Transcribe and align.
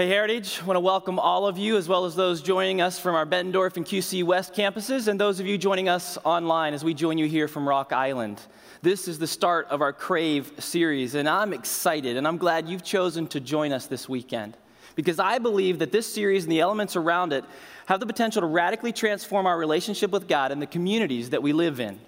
Hey, 0.00 0.08
Heritage, 0.08 0.60
I 0.62 0.64
want 0.64 0.76
to 0.76 0.80
welcome 0.80 1.18
all 1.18 1.46
of 1.46 1.58
you, 1.58 1.76
as 1.76 1.86
well 1.86 2.06
as 2.06 2.16
those 2.16 2.40
joining 2.40 2.80
us 2.80 2.98
from 2.98 3.14
our 3.14 3.26
Bettendorf 3.26 3.76
and 3.76 3.84
QC 3.84 4.24
West 4.24 4.54
campuses, 4.54 5.08
and 5.08 5.20
those 5.20 5.40
of 5.40 5.46
you 5.46 5.58
joining 5.58 5.90
us 5.90 6.16
online 6.24 6.72
as 6.72 6.82
we 6.82 6.94
join 6.94 7.18
you 7.18 7.26
here 7.26 7.46
from 7.46 7.68
Rock 7.68 7.92
Island. 7.92 8.40
This 8.80 9.08
is 9.08 9.18
the 9.18 9.26
start 9.26 9.66
of 9.68 9.82
our 9.82 9.92
Crave 9.92 10.52
series, 10.58 11.16
and 11.16 11.28
I'm 11.28 11.52
excited, 11.52 12.16
and 12.16 12.26
I'm 12.26 12.38
glad 12.38 12.66
you've 12.66 12.82
chosen 12.82 13.26
to 13.26 13.40
join 13.40 13.72
us 13.72 13.88
this 13.88 14.08
weekend. 14.08 14.56
Because 14.96 15.18
I 15.18 15.38
believe 15.38 15.80
that 15.80 15.92
this 15.92 16.10
series 16.10 16.44
and 16.44 16.52
the 16.52 16.60
elements 16.60 16.96
around 16.96 17.34
it 17.34 17.44
have 17.84 18.00
the 18.00 18.06
potential 18.06 18.40
to 18.40 18.46
radically 18.46 18.92
transform 18.92 19.44
our 19.44 19.58
relationship 19.58 20.12
with 20.12 20.26
God 20.26 20.50
and 20.50 20.62
the 20.62 20.66
communities 20.66 21.28
that 21.28 21.42
we 21.42 21.52
live 21.52 21.78
in. 21.78 22.00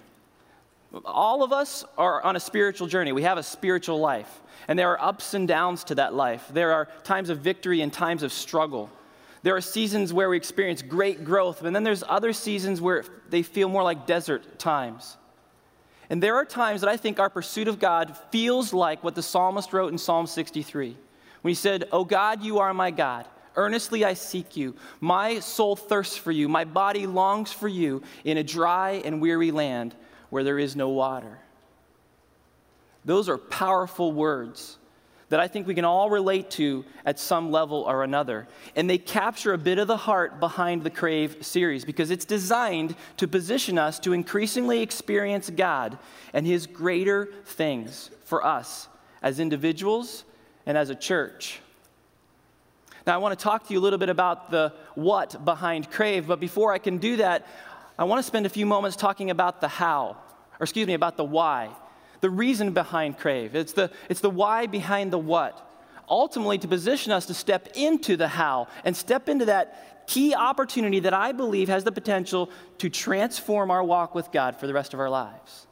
All 1.04 1.42
of 1.42 1.52
us 1.52 1.84
are 1.96 2.22
on 2.22 2.36
a 2.36 2.40
spiritual 2.40 2.86
journey. 2.86 3.12
We 3.12 3.22
have 3.22 3.38
a 3.38 3.42
spiritual 3.42 3.98
life. 3.98 4.40
And 4.68 4.78
there 4.78 4.90
are 4.90 5.00
ups 5.00 5.34
and 5.34 5.48
downs 5.48 5.84
to 5.84 5.94
that 5.96 6.14
life. 6.14 6.46
There 6.52 6.72
are 6.72 6.88
times 7.04 7.30
of 7.30 7.38
victory 7.38 7.80
and 7.80 7.92
times 7.92 8.22
of 8.22 8.32
struggle. 8.32 8.90
There 9.42 9.56
are 9.56 9.60
seasons 9.60 10.12
where 10.12 10.28
we 10.28 10.36
experience 10.36 10.82
great 10.82 11.24
growth, 11.24 11.64
and 11.64 11.74
then 11.74 11.82
there's 11.82 12.04
other 12.06 12.32
seasons 12.32 12.80
where 12.80 13.04
they 13.28 13.42
feel 13.42 13.68
more 13.68 13.82
like 13.82 14.06
desert 14.06 14.58
times. 14.58 15.16
And 16.10 16.22
there 16.22 16.36
are 16.36 16.44
times 16.44 16.82
that 16.82 16.90
I 16.90 16.96
think 16.96 17.18
our 17.18 17.30
pursuit 17.30 17.66
of 17.66 17.80
God 17.80 18.16
feels 18.30 18.72
like 18.72 19.02
what 19.02 19.14
the 19.14 19.22
psalmist 19.22 19.72
wrote 19.72 19.92
in 19.92 19.98
Psalm 19.98 20.27
63 20.27 20.96
when 21.40 21.50
he 21.50 21.54
said, 21.54 21.88
Oh 21.90 22.04
God, 22.04 22.42
you 22.42 22.58
are 22.58 22.72
my 22.72 22.90
God. 22.90 23.27
Earnestly 23.56 24.04
I 24.04 24.14
seek 24.14 24.56
you. 24.56 24.74
My 25.00 25.40
soul 25.40 25.74
thirsts 25.74 26.16
for 26.16 26.30
you. 26.30 26.48
My 26.48 26.64
body 26.64 27.06
longs 27.06 27.52
for 27.52 27.68
you 27.68 28.02
in 28.24 28.38
a 28.38 28.44
dry 28.44 29.02
and 29.04 29.20
weary 29.20 29.50
land 29.50 29.94
where 30.33 30.42
there 30.42 30.58
is 30.58 30.75
no 30.75 30.88
water. 30.88 31.38
Those 33.05 33.28
are 33.28 33.36
powerful 33.36 34.12
words 34.12 34.79
that 35.29 35.40
I 35.40 35.46
think 35.46 35.67
we 35.67 35.74
can 35.74 35.84
all 35.84 36.08
relate 36.08 36.51
to 36.52 36.86
at 37.05 37.18
some 37.18 37.51
level 37.51 37.83
or 37.83 38.02
another. 38.02 38.48
And 38.74 38.89
they 38.89 38.96
capture 38.96 39.52
a 39.52 39.58
bit 39.58 39.79
of 39.79 39.89
the 39.89 39.96
heart 39.98 40.40
behind 40.40 40.84
the 40.84 40.90
Crave 40.90 41.45
series 41.45 41.84
because 41.84 42.11
it's 42.11 42.24
designed 42.24 42.96
to 43.18 43.29
position 43.29 43.77
us 43.77 43.98
to 43.98 44.14
increasingly 44.14 44.80
experience 44.80 45.51
God 45.51 45.98
and 46.33 46.46
His 46.46 46.67
greater 46.67 47.27
things 47.45 48.11
for 48.24 48.42
us 48.42 48.89
as 49.20 49.39
individuals 49.39 50.24
and 50.64 50.79
as 50.79 50.89
a 50.89 50.95
church. 50.95 51.61
Now, 53.06 53.12
I 53.12 53.18
want 53.18 53.39
to 53.39 53.42
talk 53.42 53.67
to 53.67 53.74
you 53.74 53.80
a 53.80 53.83
little 53.83 53.98
bit 53.98 54.08
about 54.08 54.51
the 54.51 54.73
what 54.95 55.45
behind 55.45 55.90
Crave, 55.90 56.27
but 56.27 56.40
before 56.40 56.73
I 56.73 56.79
can 56.79 56.96
do 56.96 57.17
that, 57.17 57.46
I 57.98 58.05
want 58.05 58.18
to 58.18 58.23
spend 58.23 58.46
a 58.46 58.48
few 58.48 58.67
moments 58.67 58.96
talking 58.96 59.30
about 59.30 59.61
the 59.61 59.68
how, 59.68 60.17
or 60.62 60.64
excuse 60.64 60.86
me, 60.86 60.95
about 60.95 61.17
the 61.17 61.24
why 61.24 61.70
the 62.23 62.30
reason 62.30 62.73
behind 62.73 63.18
crave. 63.18 63.55
It's 63.55 63.73
the, 63.73 63.90
it's 64.08 64.20
the 64.20 64.30
why 64.30 64.67
behind 64.67 65.12
the 65.12 65.18
what. 65.18 65.68
Ultimately, 66.08 66.56
to 66.58 66.68
position 66.68 67.12
us 67.12 67.27
to 67.27 67.34
step 67.34 67.70
into 67.74 68.17
the 68.17 68.28
how 68.28 68.68
and 68.84 68.96
step 68.96 69.28
into 69.28 69.46
that 69.46 70.06
key 70.06 70.33
opportunity 70.34 71.00
that 71.00 71.14
I 71.14 71.33
believe 71.33 71.68
has 71.68 71.83
the 71.84 71.90
potential 71.90 72.48
to 72.78 72.89
transform 72.89 73.70
our 73.70 73.83
walk 73.83 74.14
with 74.14 74.30
God 74.30 74.56
for 74.56 74.67
the 74.68 74.73
rest 74.73 74.95
of 74.95 75.00
our 75.00 75.11
lives. 75.11 75.67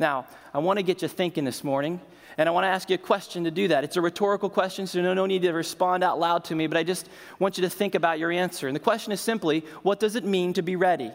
Now, 0.00 0.26
I 0.52 0.58
want 0.58 0.78
to 0.78 0.82
get 0.82 1.02
you 1.02 1.08
thinking 1.08 1.44
this 1.44 1.62
morning, 1.62 2.00
and 2.36 2.48
I 2.48 2.52
want 2.52 2.64
to 2.64 2.68
ask 2.68 2.88
you 2.90 2.94
a 2.94 2.98
question 2.98 3.44
to 3.44 3.52
do 3.52 3.68
that. 3.68 3.84
It's 3.84 3.96
a 3.96 4.00
rhetorical 4.00 4.50
question, 4.50 4.88
so 4.88 5.00
no, 5.00 5.14
no 5.14 5.26
need 5.26 5.42
to 5.42 5.52
respond 5.52 6.02
out 6.02 6.18
loud 6.18 6.44
to 6.44 6.56
me, 6.56 6.66
but 6.66 6.76
I 6.76 6.82
just 6.82 7.08
want 7.38 7.56
you 7.56 7.62
to 7.62 7.70
think 7.70 7.94
about 7.94 8.18
your 8.18 8.32
answer. 8.32 8.66
And 8.66 8.74
the 8.74 8.80
question 8.80 9.12
is 9.12 9.20
simply 9.20 9.60
what 9.82 10.00
does 10.00 10.16
it 10.16 10.24
mean 10.24 10.54
to 10.54 10.62
be 10.62 10.74
ready? 10.74 11.12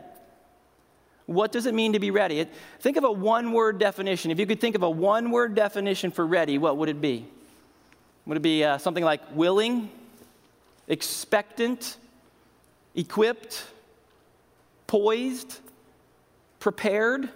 What 1.26 1.52
does 1.52 1.66
it 1.66 1.74
mean 1.74 1.94
to 1.94 2.00
be 2.00 2.12
ready? 2.12 2.46
Think 2.80 2.98
of 2.98 3.04
a 3.04 3.12
one 3.12 3.52
word 3.52 3.80
definition. 3.80 4.30
If 4.30 4.40
you 4.40 4.46
could 4.46 4.62
think 4.62 4.76
of 4.76 4.84
a 4.84 4.90
one 4.90 5.32
word 5.32 5.56
definition 5.56 6.12
for 6.12 6.26
ready, 6.26 6.58
what 6.58 6.78
would 6.78 6.90
it 6.90 7.02
be? 7.02 7.26
Would 8.26 8.38
it 8.38 8.42
be 8.42 8.64
uh, 8.64 8.78
something 8.78 9.04
like 9.04 9.22
willing, 9.34 9.90
expectant, 10.88 11.98
equipped, 12.94 13.66
poised, 14.88 15.60
prepared? 16.60 17.30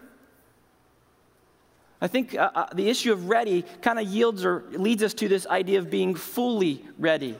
I 2.02 2.08
think 2.08 2.36
uh, 2.36 2.52
uh, 2.54 2.68
the 2.74 2.90
issue 2.90 3.12
of 3.12 3.28
ready 3.28 3.64
kind 3.82 4.00
of 4.00 4.08
yields 4.08 4.46
or 4.46 4.64
leads 4.72 5.04
us 5.04 5.14
to 5.16 5.28
this 5.28 5.46
idea 5.48 5.80
of 5.80 5.90
being 5.90 6.16
fully 6.16 6.86
ready. 6.98 7.36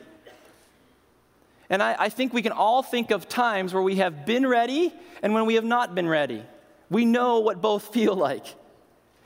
And 1.70 1.82
I, 1.82 1.94
I, 1.98 2.08
think 2.08 2.34
we 2.34 2.42
can 2.42 2.50
all 2.50 2.82
think 2.82 3.12
of 3.12 3.28
times 3.28 3.72
where 3.72 3.82
we 3.82 3.96
have 3.96 4.26
been 4.26 4.44
ready 4.44 4.92
and 5.22 5.32
when 5.32 5.46
we 5.46 5.54
have 5.54 5.64
not 5.64 5.94
been 5.94 6.08
ready. 6.08 6.42
We 6.90 7.04
know 7.04 7.38
what 7.38 7.62
both 7.62 7.84
feel 7.94 8.16
like. 8.16 8.44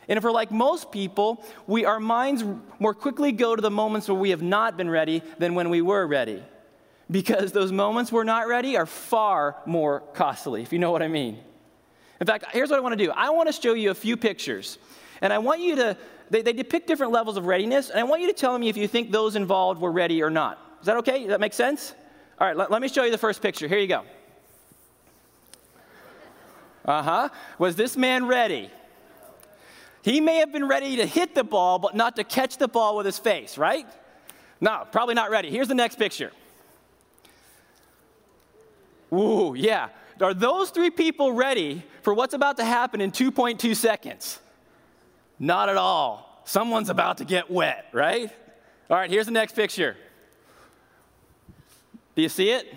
And 0.07 0.19
if 0.19 0.25
we're 0.25 0.31
like 0.31 0.51
most 0.51 0.93
people, 0.93 1.43
we, 1.67 1.87
our 1.87 1.99
minds 1.99 2.45
more 2.79 2.93
quickly 2.93 3.33
go 3.33 3.57
to 3.57 3.63
the 3.63 3.71
moments 3.71 4.07
where 4.09 4.19
we 4.19 4.31
have 4.31 4.43
not 4.43 4.77
been 4.77 4.91
ready 4.91 5.23
than 5.39 5.55
when 5.55 5.71
we 5.71 5.81
were 5.81 6.07
ready. 6.07 6.43
Because 7.11 7.53
those 7.53 7.73
moments 7.73 8.13
we're 8.13 8.25
not 8.25 8.47
ready 8.47 8.77
are 8.77 8.87
far 8.87 9.57
more 9.65 10.01
costly, 10.13 10.63
if 10.63 10.73
you 10.73 10.79
know 10.79 10.91
what 10.91 11.03
I 11.03 11.09
mean. 11.09 11.39
In 12.21 12.27
fact, 12.27 12.45
here's 12.53 12.69
what 12.71 12.77
I 12.77 12.81
want 12.81 12.99
to 12.99 13.03
do 13.03 13.11
I 13.13 13.31
want 13.31 13.49
to 13.49 13.59
show 13.59 13.73
you 13.73 13.91
a 13.91 13.95
few 13.95 14.19
pictures. 14.19 14.79
And 15.23 15.33
I 15.33 15.39
want 15.39 15.61
you 15.61 15.77
to, 15.77 15.97
they, 16.29 16.43
they 16.43 16.53
depict 16.53 16.87
different 16.87 17.13
levels 17.13 17.39
of 17.39 17.47
readiness, 17.47 17.89
and 17.89 17.99
I 17.99 18.03
want 18.03 18.21
you 18.21 18.29
to 18.29 18.35
tell 18.35 18.59
me 18.59 18.69
if 18.69 18.77
you 18.77 18.87
think 18.87 19.11
those 19.11 19.37
involved 19.37 19.81
were 19.81 19.93
ready 19.93 20.23
or 20.23 20.29
not. 20.29 20.59
Is 20.81 20.87
that 20.87 20.97
okay? 20.99 21.21
Does 21.21 21.29
that 21.29 21.41
make 21.41 21.55
sense? 21.55 21.95
All 22.39 22.47
right, 22.47 22.57
let, 22.57 22.71
let 22.71 22.83
me 22.83 22.89
show 22.89 23.05
you 23.05 23.11
the 23.11 23.19
first 23.19 23.41
picture. 23.41 23.69
Here 23.69 23.79
you 23.79 23.87
go. 23.87 24.03
Uh 26.85 27.03
huh. 27.03 27.29
Was 27.59 27.77
this 27.77 27.97
man 27.97 28.27
ready? 28.27 28.71
He 30.03 30.21
may 30.21 30.37
have 30.37 30.53
been 30.53 30.69
ready 30.69 30.97
to 30.97 31.07
hit 31.07 31.35
the 31.35 31.45
ball, 31.45 31.79
but 31.79 31.95
not 31.95 32.17
to 32.17 32.25
catch 32.25 32.59
the 32.59 32.69
ball 32.69 32.97
with 32.97 33.07
his 33.07 33.19
face, 33.19 33.57
right? 33.57 33.87
No, 34.61 34.87
probably 34.93 35.15
not 35.15 35.31
ready. 35.31 35.51
Here's 35.51 35.69
the 35.69 35.75
next 35.75 35.99
picture. 35.99 36.31
Ooh, 39.13 39.55
yeah. 39.57 39.89
Are 40.21 40.35
those 40.35 40.71
three 40.71 40.91
people 40.91 41.33
ready 41.33 41.83
for 42.03 42.13
what's 42.13 42.35
about 42.35 42.59
to 42.59 42.65
happen 42.65 43.01
in 43.01 43.13
2.2 43.13 43.75
seconds? 43.75 44.39
Not 45.39 45.69
at 45.69 45.77
all. 45.77 46.43
Someone's 46.45 46.91
about 46.91 47.19
to 47.19 47.25
get 47.25 47.51
wet, 47.51 47.87
right? 47.93 48.31
All 48.91 48.97
right, 48.97 49.11
here's 49.11 49.27
the 49.27 49.33
next 49.33 49.55
picture. 49.55 49.97
Do 52.15 52.23
you 52.23 52.29
see 52.29 52.51
it? 52.51 52.73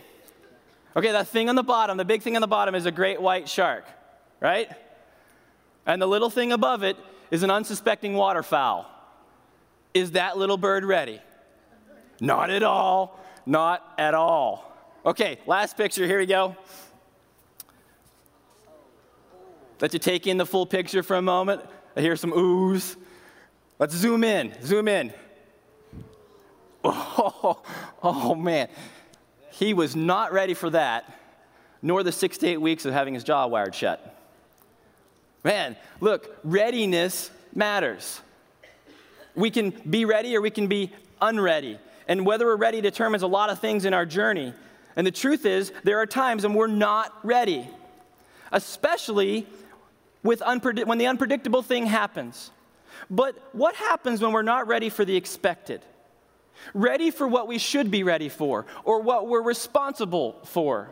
Okay, 0.95 1.11
that 1.11 1.27
thing 1.27 1.47
on 1.49 1.55
the 1.55 1.63
bottom, 1.63 1.97
the 1.97 2.05
big 2.05 2.23
thing 2.23 2.35
on 2.35 2.41
the 2.41 2.47
bottom 2.47 2.73
is 2.73 2.85
a 2.85 2.91
great 2.91 3.21
white 3.21 3.47
shark, 3.47 3.85
right? 4.39 4.69
And 5.85 6.01
the 6.01 6.07
little 6.07 6.29
thing 6.29 6.51
above 6.51 6.83
it 6.83 6.97
is 7.29 7.43
an 7.43 7.51
unsuspecting 7.51 8.13
waterfowl. 8.13 8.89
Is 9.93 10.11
that 10.11 10.37
little 10.37 10.57
bird 10.57 10.83
ready? 10.83 11.21
Not 12.19 12.49
at 12.49 12.63
all. 12.63 13.19
Not 13.45 13.83
at 13.97 14.13
all. 14.13 14.73
Okay, 15.05 15.39
last 15.45 15.77
picture. 15.77 16.05
Here 16.05 16.19
we 16.19 16.25
go. 16.25 16.55
Let 19.79 19.93
you 19.93 19.99
take 19.99 20.25
in 20.25 20.37
the 20.37 20.45
full 20.45 20.65
picture 20.65 21.03
for 21.03 21.15
a 21.15 21.21
moment. 21.21 21.61
I 21.95 22.01
hear 22.01 22.15
some 22.15 22.31
oohs. 22.31 22.95
Let's 23.79 23.95
zoom 23.95 24.23
in. 24.23 24.53
Zoom 24.63 24.87
in. 24.87 25.13
Oh, 26.89 27.61
oh 28.01 28.35
man. 28.35 28.69
He 29.57 29.73
was 29.73 29.95
not 29.95 30.33
ready 30.33 30.53
for 30.53 30.69
that, 30.69 31.11
nor 31.81 32.03
the 32.03 32.11
six 32.11 32.37
to 32.39 32.47
eight 32.47 32.61
weeks 32.61 32.85
of 32.85 32.93
having 32.93 33.15
his 33.15 33.23
jaw 33.23 33.47
wired 33.47 33.73
shut. 33.73 34.15
Man, 35.43 35.75
look, 35.99 36.37
readiness 36.43 37.31
matters. 37.55 38.21
We 39.33 39.49
can 39.49 39.71
be 39.71 40.05
ready 40.05 40.37
or 40.37 40.41
we 40.41 40.51
can 40.51 40.67
be 40.67 40.91
unready. 41.19 41.79
And 42.07 42.23
whether 42.23 42.45
we're 42.45 42.55
ready 42.55 42.81
determines 42.81 43.23
a 43.23 43.27
lot 43.27 43.49
of 43.49 43.59
things 43.59 43.85
in 43.85 43.95
our 43.95 44.05
journey. 44.05 44.53
And 44.95 45.07
the 45.07 45.11
truth 45.11 45.43
is, 45.43 45.71
there 45.83 45.99
are 45.99 46.05
times 46.05 46.43
when 46.43 46.53
we're 46.53 46.67
not 46.67 47.13
ready, 47.25 47.67
especially 48.51 49.47
with 50.21 50.43
when 50.85 50.99
the 50.99 51.07
unpredictable 51.07 51.63
thing 51.63 51.87
happens. 51.87 52.51
But 53.09 53.35
what 53.53 53.73
happens 53.73 54.21
when 54.21 54.33
we're 54.33 54.43
not 54.43 54.67
ready 54.67 54.89
for 54.89 55.03
the 55.03 55.15
expected? 55.15 55.81
Ready 56.73 57.11
for 57.11 57.27
what 57.27 57.47
we 57.47 57.57
should 57.57 57.91
be 57.91 58.03
ready 58.03 58.29
for 58.29 58.65
or 58.83 59.01
what 59.01 59.27
we're 59.27 59.41
responsible 59.41 60.39
for. 60.43 60.89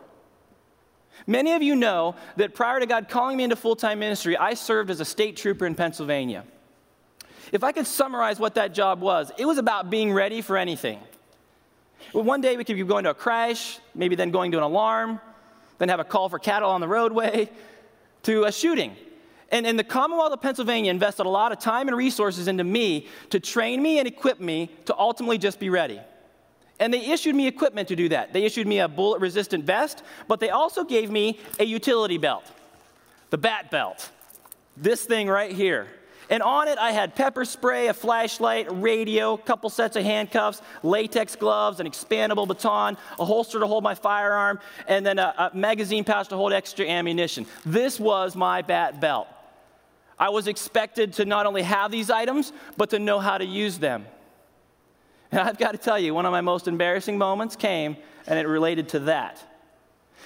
Many 1.28 1.54
of 1.54 1.64
you 1.64 1.76
know 1.76 2.16
that 2.36 2.54
prior 2.54 2.80
to 2.80 2.86
God 2.86 3.10
calling 3.10 3.38
me 3.38 3.44
into 3.44 3.56
full 3.56 3.76
time 3.76 4.00
ministry, 4.00 4.38
I 4.38 4.54
served 4.54 4.90
as 4.90 5.00
a 5.00 5.06
state 5.06 5.38
trooper 5.38 5.66
in 5.66 5.76
Pennsylvania. 5.76 6.44
If 7.52 7.64
I 7.64 7.72
could 7.72 7.88
summarize 7.88 8.40
what 8.40 8.56
that 8.56 8.74
job 8.74 9.02
was, 9.02 9.32
it 9.38 9.46
was 9.46 9.58
about 9.58 9.90
being 9.90 10.12
ready 10.12 10.42
for 10.42 10.58
anything. 10.58 11.00
Well, 12.14 12.24
one 12.24 12.42
day 12.42 12.58
we 12.58 12.64
could 12.64 12.76
be 12.76 12.84
going 12.84 13.04
to 13.06 13.12
a 13.12 13.16
crash, 13.16 13.80
maybe 13.94 14.16
then 14.16 14.32
going 14.32 14.52
to 14.52 14.58
an 14.58 14.64
alarm, 14.64 15.20
then 15.78 15.90
have 15.90 16.00
a 16.00 16.04
call 16.04 16.30
for 16.30 16.40
cattle 16.40 16.70
on 16.70 16.82
the 16.82 16.88
roadway, 16.88 17.50
to 18.24 18.44
a 18.44 18.52
shooting. 18.52 18.96
And, 19.56 19.66
and 19.66 19.80
the 19.80 19.86
Commonwealth 19.86 20.34
of 20.34 20.42
Pennsylvania 20.42 20.92
invested 20.92 21.26
a 21.26 21.30
lot 21.30 21.54
of 21.54 21.60
time 21.60 21.88
and 21.88 21.96
resources 21.96 22.50
into 22.50 22.66
me 22.66 23.08
to 23.30 23.40
train 23.40 23.82
me 23.82 24.00
and 24.00 24.06
equip 24.06 24.42
me 24.42 24.70
to 24.84 24.98
ultimately 24.98 25.38
just 25.38 25.62
be 25.62 25.70
ready. 25.70 26.02
And 26.78 26.94
they 26.94 27.06
issued 27.06 27.36
me 27.36 27.48
equipment 27.48 27.88
to 27.88 27.96
do 27.96 28.10
that. 28.10 28.34
They 28.34 28.44
issued 28.44 28.68
me 28.68 28.80
a 28.80 28.90
bullet 28.90 29.22
resistant 29.22 29.64
vest, 29.64 30.04
but 30.28 30.42
they 30.42 30.50
also 30.50 30.84
gave 30.84 31.10
me 31.10 31.40
a 31.58 31.64
utility 31.64 32.18
belt, 32.18 32.44
the 33.30 33.38
bat 33.38 33.72
belt, 33.72 34.10
this 34.76 35.06
thing 35.06 35.30
right 35.30 35.54
here. 35.54 35.88
And 36.30 36.44
on 36.44 36.68
it, 36.68 36.78
I 36.78 36.92
had 36.92 37.16
pepper 37.16 37.46
spray, 37.46 37.88
a 37.88 37.94
flashlight, 37.94 38.68
a 38.68 38.74
radio, 38.74 39.36
a 39.36 39.38
couple 39.38 39.70
sets 39.70 39.96
of 39.96 40.04
handcuffs, 40.04 40.62
latex 40.84 41.38
gloves, 41.38 41.80
an 41.80 41.88
expandable 41.88 42.46
baton, 42.46 42.98
a 43.18 43.24
holster 43.24 43.62
to 43.62 43.68
hold 43.68 43.86
my 43.86 43.96
firearm, 43.96 44.60
and 44.86 45.06
then 45.06 45.18
a, 45.18 45.52
a 45.54 45.56
magazine 45.56 46.04
pouch 46.04 46.28
to 46.28 46.36
hold 46.36 46.52
extra 46.52 46.86
ammunition. 46.86 47.46
This 47.66 48.02
was 48.02 48.36
my 48.36 48.62
bat 48.62 49.00
belt. 49.00 49.30
I 50.18 50.30
was 50.30 50.48
expected 50.48 51.14
to 51.14 51.26
not 51.26 51.46
only 51.46 51.62
have 51.62 51.92
these 51.92 52.10
items, 52.10 52.54
but 52.78 52.90
to 52.92 53.00
know 53.00 53.20
how 53.20 53.38
to 53.38 53.46
use 53.46 53.78
them. 53.78 54.06
And 55.32 55.42
I've 55.42 55.58
got 55.58 55.74
to 55.74 55.78
tell 55.78 56.00
you, 56.00 56.14
one 56.14 56.26
of 56.26 56.32
my 56.32 56.42
most 56.42 56.68
embarrassing 56.68 57.18
moments 57.18 57.56
came, 57.56 57.98
and 58.28 58.40
it 58.40 58.48
related 58.48 58.90
to 58.90 59.00
that. 59.02 59.44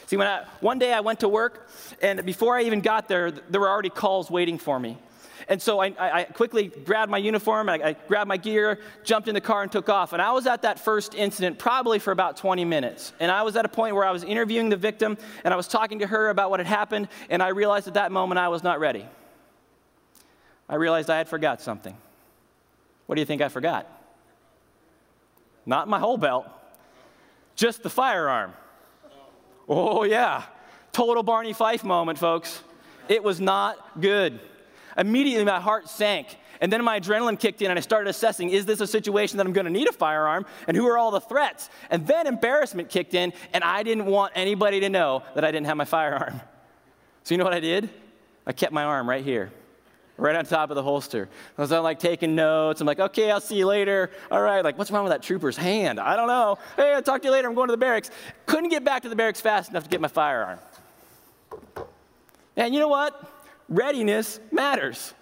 See, 0.05 0.17
when 0.17 0.27
I, 0.27 0.45
one 0.59 0.79
day 0.79 0.93
I 0.93 0.99
went 0.99 1.21
to 1.21 1.27
work, 1.27 1.69
and 2.01 2.23
before 2.25 2.57
I 2.57 2.63
even 2.63 2.81
got 2.81 3.07
there, 3.07 3.31
there 3.31 3.61
were 3.61 3.69
already 3.69 3.89
calls 3.89 4.29
waiting 4.29 4.57
for 4.57 4.79
me. 4.79 4.97
And 5.47 5.59
so 5.59 5.79
I, 5.79 5.93
I 5.97 6.23
quickly 6.25 6.67
grabbed 6.67 7.09
my 7.09 7.17
uniform, 7.17 7.69
I, 7.69 7.81
I 7.83 7.93
grabbed 8.07 8.27
my 8.27 8.37
gear, 8.37 8.79
jumped 9.03 9.27
in 9.27 9.33
the 9.33 9.41
car, 9.41 9.63
and 9.63 9.71
took 9.71 9.89
off. 9.89 10.13
And 10.13 10.21
I 10.21 10.31
was 10.31 10.45
at 10.45 10.61
that 10.61 10.79
first 10.79 11.15
incident 11.15 11.57
probably 11.57 11.97
for 11.97 12.11
about 12.11 12.37
20 12.37 12.65
minutes. 12.65 13.13
And 13.19 13.31
I 13.31 13.41
was 13.41 13.55
at 13.55 13.65
a 13.65 13.69
point 13.69 13.95
where 13.95 14.05
I 14.05 14.11
was 14.11 14.23
interviewing 14.23 14.69
the 14.69 14.77
victim, 14.77 15.17
and 15.43 15.53
I 15.53 15.57
was 15.57 15.67
talking 15.67 15.99
to 15.99 16.07
her 16.07 16.29
about 16.29 16.51
what 16.51 16.59
had 16.59 16.67
happened, 16.67 17.07
and 17.29 17.41
I 17.41 17.47
realized 17.47 17.87
at 17.87 17.95
that 17.95 18.11
moment 18.11 18.37
I 18.37 18.49
was 18.49 18.61
not 18.61 18.79
ready. 18.79 19.07
I 20.69 20.75
realized 20.75 21.09
I 21.09 21.17
had 21.17 21.27
forgot 21.27 21.61
something. 21.61 21.97
What 23.07 23.15
do 23.15 23.21
you 23.21 23.25
think 23.25 23.41
I 23.41 23.49
forgot? 23.49 23.87
Not 25.65 25.87
my 25.87 25.99
whole 25.99 26.17
belt, 26.17 26.47
just 27.55 27.83
the 27.83 27.89
firearm. 27.89 28.53
Oh, 29.67 30.03
yeah. 30.03 30.43
Total 30.91 31.21
Barney 31.21 31.53
Fife 31.53 31.83
moment, 31.83 32.17
folks. 32.17 32.61
It 33.07 33.23
was 33.23 33.41
not 33.41 33.99
good. 33.99 34.39
Immediately, 34.97 35.45
my 35.45 35.59
heart 35.59 35.89
sank. 35.89 36.37
And 36.61 36.73
then 36.73 36.83
my 36.83 36.99
adrenaline 36.99 37.39
kicked 37.39 37.61
in, 37.61 37.69
and 37.69 37.77
I 37.77 37.81
started 37.81 38.09
assessing 38.09 38.49
is 38.49 38.65
this 38.65 38.81
a 38.81 38.87
situation 38.87 39.37
that 39.37 39.45
I'm 39.45 39.53
going 39.53 39.65
to 39.65 39.71
need 39.71 39.87
a 39.87 39.93
firearm? 39.93 40.45
And 40.67 40.75
who 40.75 40.87
are 40.87 40.97
all 40.97 41.11
the 41.11 41.21
threats? 41.21 41.69
And 41.89 42.05
then 42.05 42.27
embarrassment 42.27 42.89
kicked 42.89 43.13
in, 43.13 43.33
and 43.53 43.63
I 43.63 43.83
didn't 43.83 44.05
want 44.05 44.33
anybody 44.35 44.81
to 44.81 44.89
know 44.89 45.23
that 45.35 45.45
I 45.45 45.51
didn't 45.51 45.67
have 45.67 45.77
my 45.77 45.85
firearm. 45.85 46.41
So, 47.23 47.33
you 47.33 47.37
know 47.37 47.43
what 47.43 47.53
I 47.53 47.59
did? 47.59 47.89
I 48.45 48.51
kept 48.51 48.73
my 48.73 48.83
arm 48.83 49.07
right 49.07 49.23
here, 49.23 49.51
right 50.19 50.35
on 50.35 50.45
top 50.45 50.69
of 50.69 50.75
the 50.75 50.83
holster. 50.83 51.29
I 51.57 51.61
was 51.61 51.71
like 51.71 51.99
taking 51.99 52.35
notes. 52.35 52.81
I'm 52.81 52.87
like, 52.87 52.99
okay, 52.99 53.31
I'll 53.31 53.41
see 53.41 53.57
you 53.57 53.65
later. 53.65 54.11
All 54.29 54.41
right, 54.41 54.63
like, 54.63 54.77
what's 54.77 54.91
wrong 54.91 55.03
with 55.03 55.11
that 55.11 55.23
trooper's 55.23 55.57
hand? 55.57 55.99
I 55.99 56.15
don't 56.15 56.27
know. 56.27 56.57
Hey, 56.75 56.93
I'll 56.93 57.01
talk 57.01 57.21
to 57.21 57.27
you 57.27 57.31
later. 57.31 57.47
I'm 57.47 57.55
going 57.55 57.67
to 57.67 57.73
the 57.73 57.77
barracks. 57.77 58.11
Couldn't 58.45 58.69
get 58.69 58.83
back 58.83 59.03
to 59.03 59.09
the 59.09 59.15
barracks 59.15 59.41
fast 59.41 59.69
enough 59.69 59.83
to 59.83 59.89
get 59.89 60.01
my 60.01 60.07
firearm. 60.07 60.59
And 62.55 62.73
you 62.73 62.79
know 62.79 62.89
what? 62.89 63.35
readiness 63.69 64.39
matters. 64.51 65.13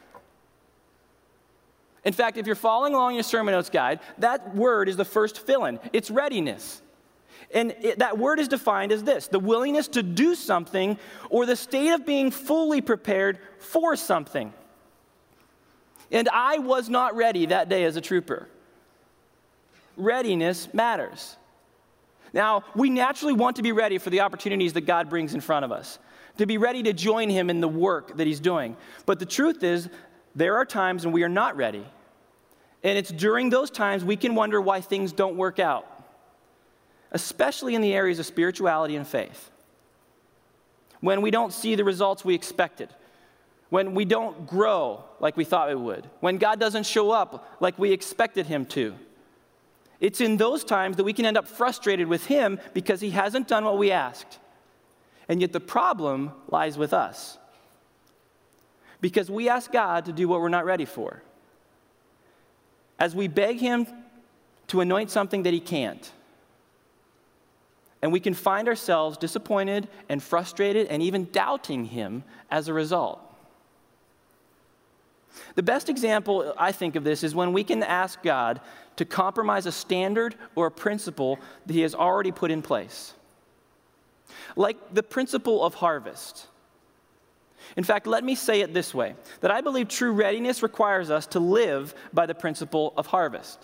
In 2.04 2.14
fact, 2.14 2.38
if 2.38 2.46
you're 2.46 2.56
following 2.56 2.94
along 2.94 3.16
your 3.16 3.24
sermon 3.24 3.52
notes 3.52 3.70
guide, 3.70 4.00
that 4.20 4.56
word 4.56 4.88
is 4.88 4.96
the 4.96 5.06
first 5.06 5.46
fill 5.46 5.66
in 5.66 5.80
it's 5.94 6.10
readiness. 6.10 6.82
And 7.54 7.76
it, 7.82 8.00
that 8.00 8.18
word 8.18 8.40
is 8.40 8.48
defined 8.48 8.92
as 8.92 9.04
this 9.04 9.28
the 9.28 9.40
willingness 9.40 9.90
to 9.90 10.04
do 10.04 10.36
something 10.36 10.98
or 11.30 11.46
the 11.46 11.56
state 11.56 11.92
of 11.92 12.06
being 12.06 12.32
fully 12.32 12.82
prepared 12.82 13.40
for 13.60 13.96
something. 13.96 14.54
And 16.12 16.30
I 16.30 16.60
was 16.60 16.90
not 16.90 17.16
ready 17.16 17.48
that 17.48 17.70
day 17.70 17.84
as 17.84 17.96
a 17.96 18.02
trooper. 18.02 18.48
Readiness 19.98 20.74
matters. 20.74 21.36
Now, 22.34 22.64
we 22.76 22.90
naturally 22.90 23.34
want 23.34 23.56
to 23.56 23.64
be 23.64 23.72
ready 23.72 23.98
for 23.98 24.10
the 24.10 24.22
opportunities 24.22 24.74
that 24.74 24.82
God 24.82 25.10
brings 25.10 25.34
in 25.34 25.42
front 25.42 25.66
of 25.66 25.72
us 25.72 26.00
to 26.38 26.46
be 26.46 26.58
ready 26.58 26.84
to 26.84 26.94
join 26.94 27.30
him 27.30 27.50
in 27.50 27.62
the 27.62 27.68
work 27.68 28.18
that 28.18 28.28
he's 28.28 28.40
doing. 28.40 28.78
But 29.06 29.20
the 29.20 29.26
truth 29.26 29.64
is, 29.64 29.90
there 30.36 30.58
are 30.58 30.66
times 30.66 31.04
when 31.04 31.14
we 31.14 31.24
are 31.24 31.30
not 31.30 31.58
ready. 31.58 31.86
And 32.84 32.98
it's 32.98 33.10
during 33.10 33.50
those 33.50 33.72
times 33.72 34.04
we 34.04 34.16
can 34.16 34.36
wonder 34.36 34.62
why 34.62 34.82
things 34.82 35.12
don't 35.12 35.36
work 35.36 35.60
out, 35.60 35.88
especially 37.12 37.74
in 37.74 37.82
the 37.82 37.94
areas 37.94 38.20
of 38.20 38.26
spirituality 38.26 38.96
and 38.96 39.08
faith. 39.08 39.50
When 41.00 41.22
we 41.22 41.32
don't 41.32 41.54
see 41.54 41.76
the 41.76 41.84
results 41.84 42.24
we 42.24 42.36
expected, 42.36 42.90
when 43.70 43.94
we 43.94 44.06
don't 44.06 44.48
grow 44.48 45.04
like 45.20 45.36
we 45.36 45.44
thought 45.44 45.70
we 45.70 45.76
would, 45.76 46.10
when 46.20 46.38
God 46.38 46.60
doesn't 46.60 46.86
show 46.86 47.12
up 47.12 47.58
like 47.60 47.78
we 47.78 47.92
expected 47.92 48.46
him 48.46 48.66
to. 48.68 48.96
It's 50.00 50.22
in 50.22 50.38
those 50.38 50.64
times 50.64 50.98
that 50.98 51.04
we 51.04 51.14
can 51.14 51.26
end 51.26 51.38
up 51.38 51.48
frustrated 51.48 52.08
with 52.08 52.26
him 52.28 52.60
because 52.74 53.02
he 53.02 53.10
hasn't 53.10 53.48
done 53.48 53.66
what 53.66 53.78
we 53.78 53.92
asked. 53.92 54.40
And 55.30 55.42
yet 55.42 55.52
the 55.52 55.60
problem 55.60 56.32
lies 56.50 56.78
with 56.78 56.94
us. 56.94 57.38
Because 59.02 59.30
we 59.30 59.50
ask 59.50 59.72
God 59.72 60.06
to 60.06 60.14
do 60.14 60.28
what 60.28 60.42
we're 60.42 60.50
not 60.50 60.66
ready 60.66 60.86
for. 60.86 61.22
As 63.00 63.16
we 63.16 63.28
beg 63.28 63.60
Him 63.60 63.86
to 64.68 64.82
anoint 64.82 65.12
something 65.12 65.44
that 65.44 65.54
He 65.54 65.60
can't. 65.60 66.12
And 68.02 68.12
we 68.12 68.20
can 68.20 68.34
find 68.34 68.68
ourselves 68.68 69.18
disappointed 69.18 69.88
and 70.10 70.22
frustrated 70.22 70.88
and 70.88 71.04
even 71.04 71.26
doubting 71.32 71.86
Him 71.86 72.24
as 72.50 72.68
a 72.68 72.74
result. 72.74 73.22
The 75.56 75.64
best 75.64 75.90
example, 75.90 76.54
I 76.58 76.72
think, 76.72 76.96
of 76.96 77.04
this 77.04 77.24
is 77.24 77.36
when 77.36 77.54
we 77.54 77.64
can 77.64 77.84
ask 77.84 78.22
God 78.24 78.62
to 78.96 79.06
compromise 79.06 79.66
a 79.66 79.72
standard 79.72 80.36
or 80.56 80.68
a 80.68 80.72
principle 80.72 81.40
that 81.66 81.74
He 81.74 81.82
has 81.82 81.94
already 81.96 82.32
put 82.32 82.52
in 82.52 82.62
place 82.62 83.14
like 84.56 84.94
the 84.94 85.04
principle 85.04 85.64
of 85.64 85.76
harvest. 85.76 86.48
In 87.76 87.84
fact, 87.84 88.08
let 88.08 88.24
me 88.24 88.36
say 88.36 88.62
it 88.62 88.74
this 88.74 88.94
way 88.94 89.16
that 89.42 89.52
I 89.52 89.62
believe 89.62 89.88
true 89.88 90.12
readiness 90.12 90.64
requires 90.64 91.10
us 91.10 91.28
to 91.28 91.40
live 91.40 91.94
by 92.14 92.26
the 92.26 92.36
principle 92.36 92.94
of 92.98 93.08
harvest. 93.08 93.60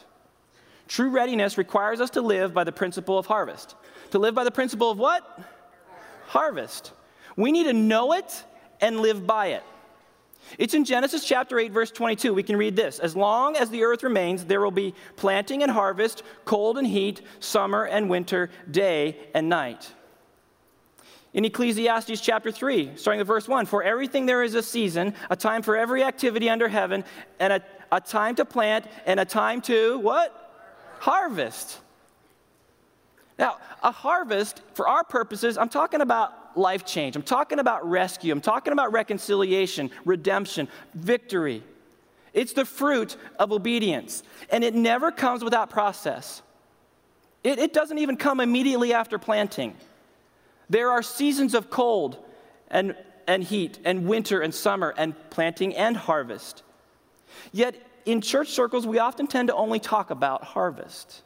True 0.88 1.10
readiness 1.10 1.58
requires 1.58 2.02
us 2.02 2.10
to 2.12 2.22
live 2.22 2.54
by 2.54 2.64
the 2.64 2.72
principle 2.72 3.18
of 3.18 3.26
harvest. 3.26 3.76
To 4.12 4.20
live 4.20 4.36
by 4.36 4.44
the 4.44 4.52
principle 4.52 4.92
of 4.92 5.00
what? 5.00 5.42
Harvest. 6.28 6.92
We 7.36 7.52
need 7.52 7.64
to 7.66 7.74
know 7.74 8.14
it 8.14 8.44
and 8.82 9.00
live 9.00 9.26
by 9.26 9.48
it. 9.48 9.64
It's 10.58 10.74
in 10.74 10.86
Genesis 10.86 11.26
chapter 11.26 11.58
8, 11.60 11.72
verse 11.72 11.92
22. 11.92 12.34
We 12.34 12.44
can 12.44 12.58
read 12.58 12.76
this 12.76 13.00
As 13.00 13.16
long 13.16 13.56
as 13.56 13.70
the 13.70 13.84
earth 13.84 14.04
remains, 14.04 14.46
there 14.46 14.62
will 14.62 14.72
be 14.72 14.94
planting 15.16 15.64
and 15.64 15.72
harvest, 15.72 16.24
cold 16.46 16.78
and 16.78 16.88
heat, 16.88 17.22
summer 17.40 17.86
and 17.86 18.10
winter, 18.10 18.50
day 18.70 19.18
and 19.34 19.50
night. 19.50 19.92
In 21.34 21.46
Ecclesiastes 21.46 22.22
chapter 22.22 22.52
3, 22.52 22.92
starting 22.96 23.18
with 23.18 23.28
verse 23.28 23.48
1 23.48 23.66
For 23.66 23.82
everything 23.82 24.26
there 24.26 24.44
is 24.44 24.54
a 24.54 24.62
season, 24.62 25.16
a 25.30 25.36
time 25.36 25.64
for 25.64 25.76
every 25.76 26.04
activity 26.04 26.50
under 26.50 26.68
heaven, 26.68 27.04
and 27.40 27.54
a, 27.54 27.62
a 27.92 28.00
time 28.00 28.36
to 28.36 28.46
plant, 28.46 28.86
and 29.06 29.20
a 29.20 29.26
time 29.26 29.62
to 29.62 29.98
what? 29.98 30.40
Harvest. 31.00 31.80
Now, 33.40 33.58
a 33.82 33.92
harvest, 33.92 34.62
for 34.76 34.88
our 34.88 35.04
purposes, 35.04 35.58
I'm 35.58 35.70
talking 35.70 36.02
about 36.02 36.43
life 36.58 36.86
change. 36.86 37.16
I'm 37.16 37.24
talking 37.24 37.60
about 37.60 37.90
rescue. 37.90 38.32
I'm 38.32 38.42
talking 38.42 38.74
about 38.74 38.92
reconciliation, 38.92 39.92
redemption, 40.06 40.68
victory. 40.94 41.64
It's 42.34 42.54
the 42.54 42.66
fruit 42.66 43.16
of 43.40 43.52
obedience. 43.52 44.24
And 44.50 44.64
it 44.64 44.74
never 44.74 45.12
comes 45.12 45.44
without 45.44 45.70
process. 45.70 46.42
It, 47.44 47.60
it 47.60 47.74
doesn't 47.74 47.98
even 47.98 48.18
come 48.18 48.40
immediately 48.40 48.94
after 48.94 49.18
planting. 49.18 49.76
There 50.70 50.92
are 50.92 51.04
seasons 51.04 51.54
of 51.54 51.70
cold 51.70 52.18
and, 52.70 52.96
and 53.28 53.44
heat, 53.44 53.80
and 53.84 54.08
winter 54.08 54.42
and 54.42 54.54
summer, 54.54 54.94
and 54.98 55.14
planting 55.30 55.76
and 55.76 55.96
harvest. 55.96 56.64
Yet 57.52 57.76
in 58.06 58.22
church 58.22 58.50
circles, 58.50 58.88
we 58.88 59.00
often 59.00 59.28
tend 59.28 59.50
to 59.50 59.56
only 59.56 59.80
talk 59.80 60.10
about 60.10 60.44
harvest. 60.44 61.23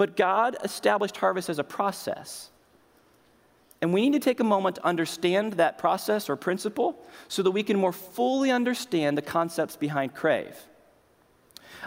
But 0.00 0.16
God 0.16 0.56
established 0.64 1.18
harvest 1.18 1.50
as 1.50 1.58
a 1.58 1.62
process. 1.62 2.48
And 3.82 3.92
we 3.92 4.08
need 4.08 4.18
to 4.18 4.24
take 4.24 4.40
a 4.40 4.44
moment 4.44 4.76
to 4.76 4.86
understand 4.86 5.52
that 5.54 5.76
process 5.76 6.30
or 6.30 6.36
principle 6.36 7.04
so 7.28 7.42
that 7.42 7.50
we 7.50 7.62
can 7.62 7.76
more 7.76 7.92
fully 7.92 8.50
understand 8.50 9.18
the 9.18 9.20
concepts 9.20 9.76
behind 9.76 10.14
Crave. 10.14 10.56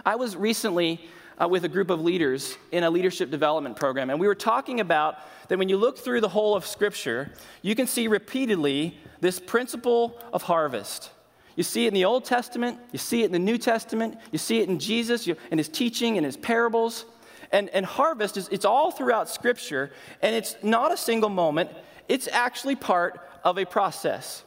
I 0.06 0.14
was 0.14 0.36
recently 0.36 1.00
uh, 1.42 1.48
with 1.48 1.64
a 1.64 1.68
group 1.68 1.90
of 1.90 2.02
leaders 2.02 2.56
in 2.70 2.84
a 2.84 2.90
leadership 2.90 3.32
development 3.32 3.74
program. 3.74 4.10
And 4.10 4.20
we 4.20 4.28
were 4.28 4.36
talking 4.36 4.78
about 4.78 5.16
that 5.48 5.58
when 5.58 5.68
you 5.68 5.76
look 5.76 5.98
through 5.98 6.20
the 6.20 6.28
whole 6.28 6.54
of 6.54 6.64
Scripture, 6.64 7.32
you 7.62 7.74
can 7.74 7.88
see 7.88 8.06
repeatedly 8.06 8.96
this 9.18 9.40
principle 9.40 10.22
of 10.32 10.42
harvest. 10.42 11.10
You 11.56 11.64
see 11.64 11.86
it 11.86 11.88
in 11.88 11.94
the 11.94 12.04
Old 12.04 12.24
Testament, 12.24 12.78
you 12.92 12.98
see 13.00 13.24
it 13.24 13.26
in 13.26 13.32
the 13.32 13.40
New 13.40 13.58
Testament, 13.58 14.18
you 14.30 14.38
see 14.38 14.60
it 14.60 14.68
in 14.68 14.78
Jesus, 14.78 15.26
in 15.26 15.58
his 15.58 15.68
teaching, 15.68 16.14
in 16.14 16.22
his 16.22 16.36
parables. 16.36 17.06
And, 17.52 17.68
and 17.70 17.86
harvest 17.86 18.36
is 18.36 18.48
it's 18.48 18.64
all 18.64 18.90
throughout 18.90 19.28
Scripture, 19.28 19.90
and 20.22 20.34
it's 20.34 20.56
not 20.62 20.92
a 20.92 20.96
single 20.96 21.30
moment, 21.30 21.70
it's 22.08 22.28
actually 22.28 22.76
part 22.76 23.20
of 23.42 23.58
a 23.58 23.64
process. 23.64 24.44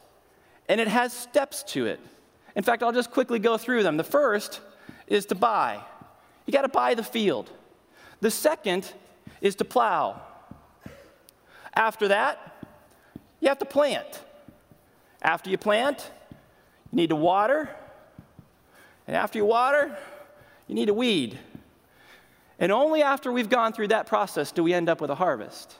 And 0.68 0.80
it 0.80 0.88
has 0.88 1.12
steps 1.12 1.62
to 1.64 1.86
it. 1.86 2.00
In 2.54 2.62
fact, 2.62 2.82
I'll 2.82 2.92
just 2.92 3.10
quickly 3.10 3.38
go 3.38 3.56
through 3.56 3.82
them. 3.82 3.96
The 3.96 4.04
first 4.04 4.60
is 5.06 5.26
to 5.26 5.34
buy. 5.34 5.80
You 6.46 6.52
got 6.52 6.62
to 6.62 6.68
buy 6.68 6.94
the 6.94 7.02
field. 7.02 7.50
The 8.20 8.30
second 8.30 8.92
is 9.40 9.54
to 9.56 9.64
plow. 9.64 10.20
After 11.74 12.08
that, 12.08 12.66
you 13.40 13.48
have 13.48 13.58
to 13.60 13.64
plant. 13.64 14.22
After 15.22 15.50
you 15.50 15.58
plant, 15.58 16.10
You 16.90 16.96
need 16.96 17.10
to 17.10 17.16
water, 17.16 17.68
and 19.06 19.14
after 19.14 19.38
you 19.38 19.44
water, 19.44 19.96
you 20.66 20.74
need 20.74 20.86
to 20.86 20.94
weed. 20.94 21.38
And 22.58 22.72
only 22.72 23.02
after 23.02 23.30
we've 23.30 23.48
gone 23.48 23.72
through 23.72 23.88
that 23.88 24.06
process 24.06 24.52
do 24.52 24.62
we 24.62 24.74
end 24.74 24.88
up 24.88 25.00
with 25.00 25.10
a 25.10 25.14
harvest. 25.14 25.74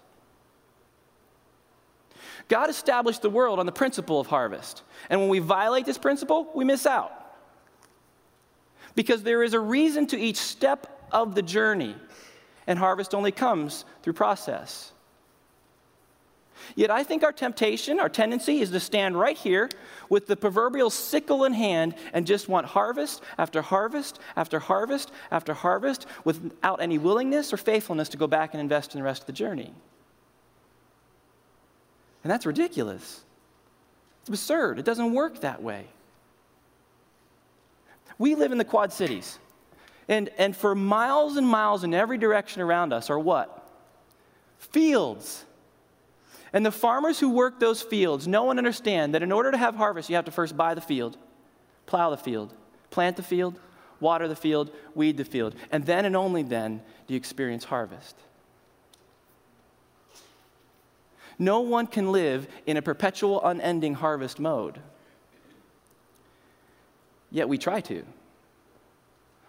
God 2.48 2.70
established 2.70 3.22
the 3.22 3.30
world 3.30 3.58
on 3.58 3.66
the 3.66 3.72
principle 3.72 4.20
of 4.20 4.26
harvest. 4.26 4.82
And 5.10 5.20
when 5.20 5.28
we 5.28 5.38
violate 5.38 5.84
this 5.84 5.98
principle, 5.98 6.50
we 6.54 6.64
miss 6.64 6.86
out. 6.86 7.12
Because 8.94 9.22
there 9.22 9.42
is 9.42 9.54
a 9.54 9.60
reason 9.60 10.06
to 10.08 10.18
each 10.18 10.38
step 10.38 11.08
of 11.12 11.34
the 11.34 11.42
journey, 11.42 11.94
and 12.66 12.78
harvest 12.78 13.14
only 13.14 13.32
comes 13.32 13.84
through 14.02 14.14
process. 14.14 14.92
Yet 16.74 16.90
I 16.90 17.02
think 17.02 17.22
our 17.22 17.32
temptation, 17.32 17.98
our 18.00 18.08
tendency 18.08 18.60
is 18.60 18.70
to 18.70 18.80
stand 18.80 19.18
right 19.18 19.36
here 19.36 19.68
with 20.08 20.26
the 20.26 20.36
proverbial 20.36 20.90
sickle 20.90 21.44
in 21.44 21.52
hand 21.52 21.94
and 22.12 22.26
just 22.26 22.48
want 22.48 22.66
harvest 22.66 23.22
after 23.36 23.62
harvest 23.62 24.18
after 24.36 24.58
harvest 24.58 25.10
after 25.30 25.54
harvest 25.54 26.06
without 26.24 26.80
any 26.80 26.98
willingness 26.98 27.52
or 27.52 27.56
faithfulness 27.56 28.08
to 28.10 28.16
go 28.16 28.26
back 28.26 28.54
and 28.54 28.60
invest 28.60 28.94
in 28.94 29.00
the 29.00 29.04
rest 29.04 29.22
of 29.22 29.26
the 29.26 29.32
journey. 29.32 29.72
And 32.22 32.30
that's 32.30 32.46
ridiculous. 32.46 33.20
It's 34.20 34.28
absurd. 34.28 34.78
It 34.78 34.84
doesn't 34.84 35.12
work 35.12 35.40
that 35.40 35.62
way. 35.62 35.86
We 38.18 38.34
live 38.34 38.52
in 38.52 38.58
the 38.58 38.64
Quad 38.64 38.92
Cities. 38.92 39.38
And, 40.08 40.30
and 40.38 40.56
for 40.56 40.74
miles 40.74 41.36
and 41.36 41.46
miles 41.46 41.84
in 41.84 41.94
every 41.94 42.18
direction 42.18 42.62
around 42.62 42.92
us 42.92 43.10
are 43.10 43.18
what? 43.18 43.70
Fields. 44.58 45.44
And 46.52 46.64
the 46.64 46.72
farmers 46.72 47.20
who 47.20 47.30
work 47.30 47.60
those 47.60 47.82
fields 47.82 48.26
know 48.26 48.50
and 48.50 48.58
understand 48.58 49.14
that 49.14 49.22
in 49.22 49.32
order 49.32 49.50
to 49.50 49.58
have 49.58 49.74
harvest, 49.74 50.08
you 50.08 50.16
have 50.16 50.24
to 50.24 50.30
first 50.30 50.56
buy 50.56 50.74
the 50.74 50.80
field, 50.80 51.18
plow 51.86 52.10
the 52.10 52.16
field, 52.16 52.54
plant 52.90 53.16
the 53.16 53.22
field, 53.22 53.58
water 54.00 54.28
the 54.28 54.36
field, 54.36 54.70
weed 54.94 55.16
the 55.16 55.24
field. 55.24 55.54
And 55.70 55.84
then 55.84 56.04
and 56.04 56.16
only 56.16 56.42
then 56.42 56.82
do 57.06 57.14
you 57.14 57.18
experience 57.18 57.64
harvest. 57.64 58.16
No 61.38 61.60
one 61.60 61.86
can 61.86 62.10
live 62.10 62.48
in 62.66 62.76
a 62.76 62.82
perpetual, 62.82 63.44
unending 63.44 63.94
harvest 63.94 64.40
mode. 64.40 64.80
Yet 67.30 67.48
we 67.48 67.58
try 67.58 67.80
to. 67.82 68.04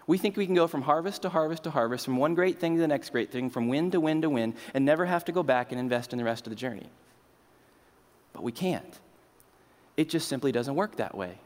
We 0.09 0.17
think 0.17 0.37
we 0.37 0.47
can 0.47 0.55
go 0.55 0.65
from 0.65 0.81
harvest 0.81 1.21
to 1.21 1.29
harvest 1.29 1.61
to 1.65 1.69
harvest, 1.69 2.03
from 2.03 2.17
one 2.17 2.33
great 2.33 2.59
thing 2.59 2.73
to 2.73 2.81
the 2.81 2.87
next 2.87 3.11
great 3.11 3.31
thing, 3.31 3.51
from 3.51 3.67
win 3.67 3.91
to 3.91 3.99
win 3.99 4.23
to 4.23 4.29
win, 4.31 4.55
and 4.73 4.83
never 4.83 5.05
have 5.05 5.23
to 5.25 5.31
go 5.31 5.43
back 5.43 5.71
and 5.71 5.79
invest 5.79 6.13
in 6.13 6.17
the 6.17 6.23
rest 6.23 6.47
of 6.47 6.49
the 6.49 6.55
journey. 6.55 6.87
But 8.33 8.41
we 8.41 8.51
can't. 8.51 8.99
It 9.97 10.09
just 10.09 10.27
simply 10.27 10.51
doesn't 10.51 10.73
work 10.73 10.95
that 10.95 11.15
way. 11.15 11.37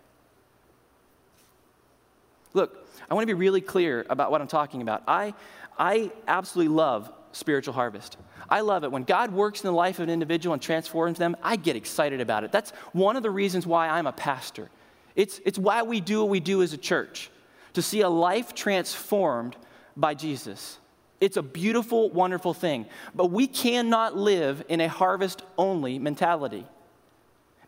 Look, 2.53 2.87
I 3.11 3.13
want 3.13 3.23
to 3.23 3.27
be 3.27 3.37
really 3.37 3.59
clear 3.59 4.05
about 4.09 4.31
what 4.31 4.39
I'm 4.39 4.47
talking 4.47 4.81
about. 4.81 5.03
I, 5.09 5.33
I 5.77 6.09
absolutely 6.25 6.73
love 6.73 7.11
spiritual 7.33 7.73
harvest. 7.73 8.15
I 8.49 8.61
love 8.61 8.85
it. 8.85 8.93
When 8.93 9.03
God 9.03 9.33
works 9.33 9.61
in 9.61 9.67
the 9.67 9.73
life 9.73 9.99
of 9.99 10.03
an 10.03 10.09
individual 10.09 10.53
and 10.53 10.61
transforms 10.61 11.17
them, 11.17 11.35
I 11.43 11.57
get 11.57 11.75
excited 11.75 12.21
about 12.21 12.45
it. 12.45 12.53
That's 12.53 12.71
one 12.93 13.17
of 13.17 13.23
the 13.23 13.29
reasons 13.29 13.67
why 13.67 13.89
I'm 13.89 14.07
a 14.07 14.13
pastor. 14.13 14.69
It's, 15.17 15.41
it's 15.43 15.59
why 15.59 15.83
we 15.83 15.99
do 15.99 16.21
what 16.21 16.29
we 16.29 16.39
do 16.39 16.63
as 16.63 16.71
a 16.71 16.77
church 16.77 17.29
to 17.73 17.81
see 17.81 18.01
a 18.01 18.09
life 18.09 18.53
transformed 18.53 19.55
by 19.95 20.13
Jesus. 20.13 20.79
It's 21.19 21.37
a 21.37 21.41
beautiful, 21.41 22.09
wonderful 22.09 22.53
thing. 22.53 22.85
But 23.15 23.27
we 23.27 23.47
cannot 23.47 24.17
live 24.17 24.63
in 24.67 24.81
a 24.81 24.89
harvest 24.89 25.41
only 25.57 25.99
mentality. 25.99 26.65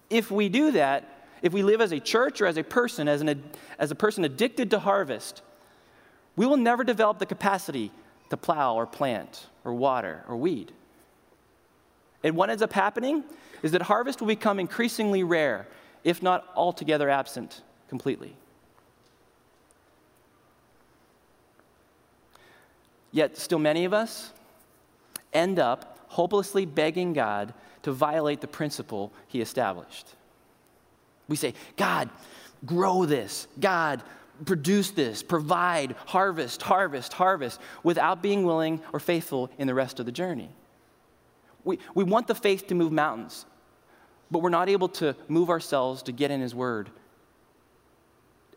If 0.10 0.30
we 0.30 0.50
do 0.50 0.72
that, 0.72 1.10
if 1.42 1.54
we 1.54 1.64
live 1.64 1.82
as 1.82 1.92
a 1.92 2.00
church 2.00 2.42
or 2.42 2.48
as 2.48 2.58
a 2.58 2.64
person, 2.64 3.08
as, 3.08 3.22
an, 3.22 3.44
as 3.80 3.92
a 3.92 3.96
person 3.96 4.26
addicted 4.26 4.72
to 4.72 4.80
harvest, 4.80 5.42
we 6.36 6.46
will 6.46 6.58
never 6.58 6.84
develop 6.84 7.20
the 7.20 7.26
capacity 7.26 7.92
to 8.30 8.38
plow 8.38 8.76
or 8.76 8.86
plant 8.86 9.48
or 9.64 9.74
water 9.74 10.24
or 10.28 10.36
weed. 10.36 10.72
And 12.24 12.36
what 12.36 12.50
ends 12.50 12.64
up 12.64 12.74
happening 12.74 13.24
is 13.62 13.72
that 13.72 13.84
harvest 13.84 14.20
will 14.20 14.28
become 14.28 14.60
increasingly 14.60 15.24
rare, 15.24 15.68
if 16.04 16.22
not 16.22 16.48
altogether 16.56 17.10
absent 17.10 17.62
completely. 17.88 18.36
Yet, 23.16 23.38
still 23.38 23.60
many 23.60 23.86
of 23.86 23.94
us 23.94 24.34
end 25.32 25.58
up 25.58 26.06
hopelessly 26.10 26.66
begging 26.66 27.14
God 27.14 27.54
to 27.84 27.94
violate 27.94 28.42
the 28.42 28.48
principle 28.48 29.14
He 29.30 29.40
established. 29.40 30.06
We 31.30 31.38
say, 31.38 31.54
God, 31.78 32.10
grow 32.66 33.06
this. 33.06 33.48
God, 33.58 34.04
produce 34.44 34.92
this, 34.92 35.24
provide, 35.24 35.96
harvest, 36.08 36.62
harvest, 36.62 37.14
harvest, 37.14 37.62
without 37.84 38.22
being 38.22 38.44
willing 38.44 38.82
or 38.92 39.00
faithful 39.00 39.50
in 39.58 39.66
the 39.66 39.74
rest 39.74 40.02
of 40.02 40.06
the 40.06 40.12
journey. 40.12 40.50
We, 41.64 41.80
we 41.94 42.04
want 42.04 42.28
the 42.28 42.36
faith 42.36 42.68
to 42.68 42.76
move 42.76 42.92
mountains, 42.92 43.46
but 44.30 44.40
we're 44.40 44.50
not 44.50 44.68
able 44.68 44.90
to 44.90 45.16
move 45.30 45.50
ourselves 45.50 46.04
to 46.04 46.12
get 46.12 46.32
in 46.32 46.42
His 46.42 46.54
Word 46.54 46.90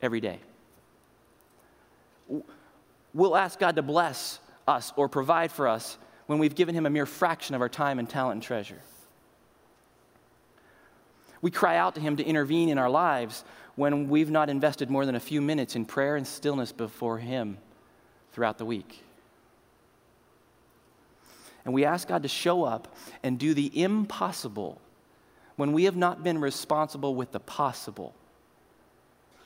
every 0.03 0.21
day. 0.21 0.41
We'll 3.15 3.37
ask 3.37 3.57
God 3.61 3.77
to 3.77 3.83
bless 3.83 4.41
us 4.68 4.92
or 4.96 5.08
provide 5.08 5.50
for 5.50 5.66
us 5.66 5.98
when 6.26 6.38
we've 6.38 6.54
given 6.54 6.75
Him 6.75 6.87
a 6.87 6.90
mere 6.90 7.06
fraction 7.06 7.54
of 7.54 7.60
our 7.60 7.68
time 7.68 7.98
and 7.98 8.08
talent 8.08 8.34
and 8.34 8.42
treasure. 8.42 8.78
We 11.40 11.50
cry 11.50 11.76
out 11.76 11.94
to 11.94 12.00
Him 12.00 12.16
to 12.16 12.25
intervene 12.25 12.68
in 12.68 12.78
our 12.78 12.90
lives 12.90 13.44
when 13.76 14.08
we've 14.08 14.30
not 14.30 14.50
invested 14.50 14.90
more 14.90 15.06
than 15.06 15.14
a 15.14 15.20
few 15.20 15.40
minutes 15.40 15.76
in 15.76 15.84
prayer 15.84 16.16
and 16.16 16.26
stillness 16.26 16.72
before 16.72 17.18
Him 17.18 17.58
throughout 18.32 18.58
the 18.58 18.64
week. 18.64 19.02
And 21.64 21.75
we 21.75 21.84
ask 21.84 22.08
God 22.08 22.22
to 22.22 22.28
show 22.28 22.64
up 22.64 22.94
and 23.22 23.38
do 23.38 23.54
the 23.54 23.70
impossible 23.80 24.80
when 25.56 25.72
we 25.72 25.84
have 25.84 25.96
not 25.96 26.22
been 26.22 26.40
responsible 26.40 27.14
with 27.14 27.32
the 27.32 27.40
possible 27.40 28.14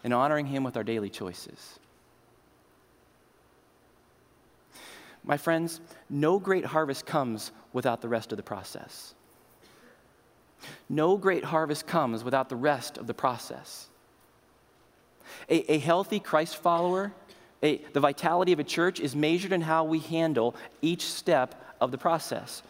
in 0.04 0.12
honoring 0.12 0.46
Him 0.46 0.64
with 0.64 0.76
our 0.76 0.84
daily 0.84 1.10
choices. 1.10 1.78
My 5.24 5.36
friends, 5.36 5.80
no 6.10 6.38
great 6.38 6.64
harvest 6.64 7.06
comes 7.06 7.52
without 7.72 8.00
the 8.00 8.08
rest 8.08 8.32
of 8.32 8.36
the 8.36 8.42
process. 8.42 9.14
No 10.88 11.16
great 11.16 11.44
harvest 11.44 11.86
comes 11.86 12.24
without 12.24 12.48
the 12.48 12.56
rest 12.56 12.98
of 12.98 13.06
the 13.06 13.14
process. 13.14 13.88
A, 15.48 15.72
a 15.72 15.78
healthy 15.78 16.20
Christ 16.20 16.56
follower, 16.56 17.12
a, 17.62 17.78
the 17.92 18.00
vitality 18.00 18.52
of 18.52 18.58
a 18.58 18.64
church 18.64 19.00
is 19.00 19.14
measured 19.14 19.52
in 19.52 19.60
how 19.60 19.84
we 19.84 20.00
handle 20.00 20.54
each 20.80 21.04
step 21.04 21.54
of 21.80 21.90
the 21.90 21.98
process. 21.98 22.62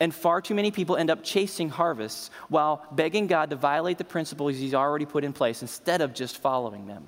And 0.00 0.14
far 0.14 0.40
too 0.40 0.54
many 0.54 0.70
people 0.70 0.96
end 0.96 1.10
up 1.10 1.22
chasing 1.22 1.68
harvests 1.68 2.30
while 2.48 2.84
begging 2.92 3.26
God 3.26 3.50
to 3.50 3.56
violate 3.56 3.98
the 3.98 4.04
principles 4.04 4.56
He's 4.56 4.74
already 4.74 5.06
put 5.06 5.24
in 5.24 5.32
place 5.32 5.62
instead 5.62 6.00
of 6.00 6.14
just 6.14 6.38
following 6.38 6.86
them. 6.86 7.06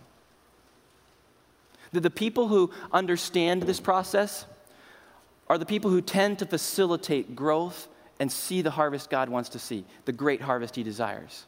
The, 1.92 2.00
the 2.00 2.10
people 2.10 2.48
who 2.48 2.70
understand 2.92 3.62
this 3.62 3.80
process 3.80 4.46
are 5.48 5.58
the 5.58 5.66
people 5.66 5.90
who 5.90 6.00
tend 6.00 6.38
to 6.40 6.46
facilitate 6.46 7.36
growth 7.36 7.88
and 8.18 8.30
see 8.30 8.62
the 8.62 8.70
harvest 8.70 9.10
God 9.10 9.28
wants 9.28 9.50
to 9.50 9.58
see, 9.58 9.84
the 10.04 10.12
great 10.12 10.40
harvest 10.40 10.76
He 10.76 10.82
desires. 10.82 11.46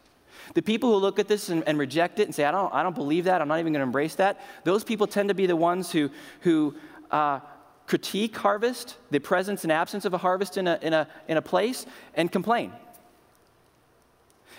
The 0.54 0.62
people 0.62 0.92
who 0.92 0.97
look 0.97 1.18
at 1.18 1.28
this 1.28 1.49
and, 1.49 1.64
and, 1.66 1.78
reject 1.78 2.21
it 2.21 2.25
and 2.25 2.35
say, 2.35 2.45
I 2.45 2.50
don't, 2.50 2.73
I 2.73 2.83
don't 2.83 2.95
believe 2.95 3.25
that, 3.25 3.40
I'm 3.40 3.49
not 3.49 3.59
even 3.59 3.73
going 3.73 3.80
to 3.80 3.87
embrace 3.87 4.14
that, 4.16 4.40
those 4.64 4.85
people 4.85 5.07
tend 5.07 5.28
to 5.30 5.35
be 5.35 5.47
the 5.47 5.57
ones 5.57 5.90
who, 5.90 6.11
who 6.40 6.75
uh, 7.11 7.40
critique 7.87 8.37
harvest, 8.37 8.97
the 9.11 9.18
presence 9.18 9.64
and 9.64 9.73
absence 9.73 10.04
of 10.04 10.14
a 10.14 10.18
harvest 10.18 10.57
in 10.57 10.68
a, 10.68 10.78
in, 10.83 10.92
a, 10.92 11.09
in 11.26 11.37
a 11.37 11.42
place, 11.42 11.87
and 12.14 12.30
complain. 12.30 12.73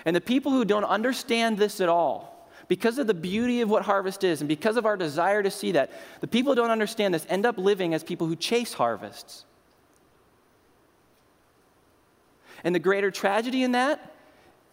And 0.05 0.15
the 0.15 0.21
people 0.21 0.51
who 0.51 0.65
don't 0.65 0.83
understand 0.83 1.57
this 1.57 1.79
at 1.79 1.89
all, 1.89 2.38
because 2.69 2.99
of 2.99 3.07
the 3.07 3.13
beauty 3.13 3.61
of 3.61 3.69
what 3.69 3.83
harvest 3.83 4.23
is 4.23 4.41
and 4.41 4.47
because 4.47 4.77
of 4.77 4.85
our 4.85 4.95
desire 4.95 5.43
to 5.43 5.51
see 5.51 5.73
that, 5.73 5.91
the 6.21 6.27
people 6.27 6.53
who 6.53 6.55
don't 6.55 6.69
understand 6.69 7.13
this 7.13 7.25
end 7.27 7.45
up 7.45 7.57
living 7.57 7.93
as 7.93 8.03
people 8.03 8.27
who 8.27 8.35
chase 8.35 8.73
harvests. 8.73 9.43
And 12.63 12.73
the 12.73 12.79
greater 12.79 13.09
tragedy 13.09 13.63
in 13.63 13.71
that 13.71 14.13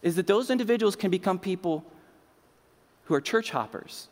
is 0.03 0.15
that 0.15 0.27
those 0.27 0.51
individuals 0.51 0.95
can 0.95 1.09
become 1.09 1.39
people 1.39 1.83
who 3.05 3.15
are 3.15 3.21
church 3.21 3.49
hoppers, 3.49 4.09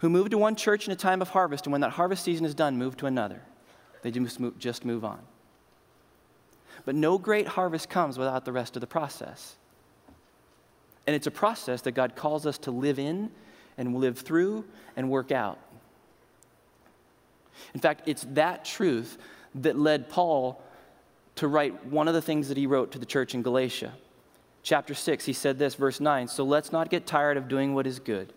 who 0.00 0.10
move 0.10 0.30
to 0.30 0.38
one 0.38 0.56
church 0.56 0.86
in 0.86 0.92
a 0.92 0.96
time 0.96 1.22
of 1.22 1.28
harvest, 1.28 1.66
and 1.66 1.72
when 1.72 1.82
that 1.82 1.92
harvest 1.92 2.24
season 2.24 2.44
is 2.44 2.54
done, 2.54 2.76
move 2.76 2.96
to 2.96 3.06
another. 3.06 3.42
They 4.02 4.10
just 4.10 4.40
move, 4.40 4.58
just 4.58 4.84
move 4.84 5.04
on. 5.04 5.20
But 6.84 6.96
no 6.96 7.16
great 7.16 7.46
harvest 7.46 7.88
comes 7.88 8.18
without 8.18 8.44
the 8.44 8.52
rest 8.52 8.76
of 8.76 8.80
the 8.80 8.86
process. 8.86 9.56
And 11.08 11.14
it's 11.14 11.26
a 11.26 11.30
process 11.30 11.80
that 11.80 11.92
God 11.92 12.16
calls 12.16 12.44
us 12.44 12.58
to 12.58 12.70
live 12.70 12.98
in 12.98 13.30
and 13.78 13.96
live 13.96 14.18
through 14.18 14.66
and 14.94 15.08
work 15.08 15.32
out. 15.32 15.58
In 17.72 17.80
fact, 17.80 18.02
it's 18.04 18.26
that 18.34 18.66
truth 18.66 19.16
that 19.54 19.78
led 19.78 20.10
Paul 20.10 20.62
to 21.36 21.48
write 21.48 21.86
one 21.86 22.08
of 22.08 22.14
the 22.14 22.20
things 22.20 22.48
that 22.48 22.58
he 22.58 22.66
wrote 22.66 22.92
to 22.92 22.98
the 22.98 23.06
church 23.06 23.34
in 23.34 23.40
Galatia. 23.40 23.94
chapter 24.62 24.92
6, 24.92 25.24
he 25.24 25.32
said 25.32 25.58
this, 25.58 25.76
verse 25.76 25.98
9 25.98 26.28
So 26.28 26.44
let's 26.44 26.72
not 26.72 26.90
get 26.90 27.06
tired 27.06 27.38
of 27.38 27.48
doing 27.48 27.74
what 27.74 27.86
is 27.86 27.98
good. 27.98 28.34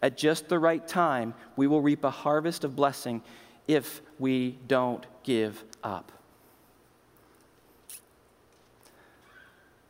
At 0.00 0.16
just 0.16 0.48
the 0.48 0.60
right 0.60 0.86
time, 0.86 1.34
we 1.56 1.66
will 1.66 1.80
reap 1.80 2.04
a 2.04 2.10
harvest 2.10 2.62
of 2.62 2.76
blessing 2.76 3.22
if 3.66 4.00
we 4.20 4.56
don't 4.68 5.04
give 5.24 5.64
up. 5.82 6.12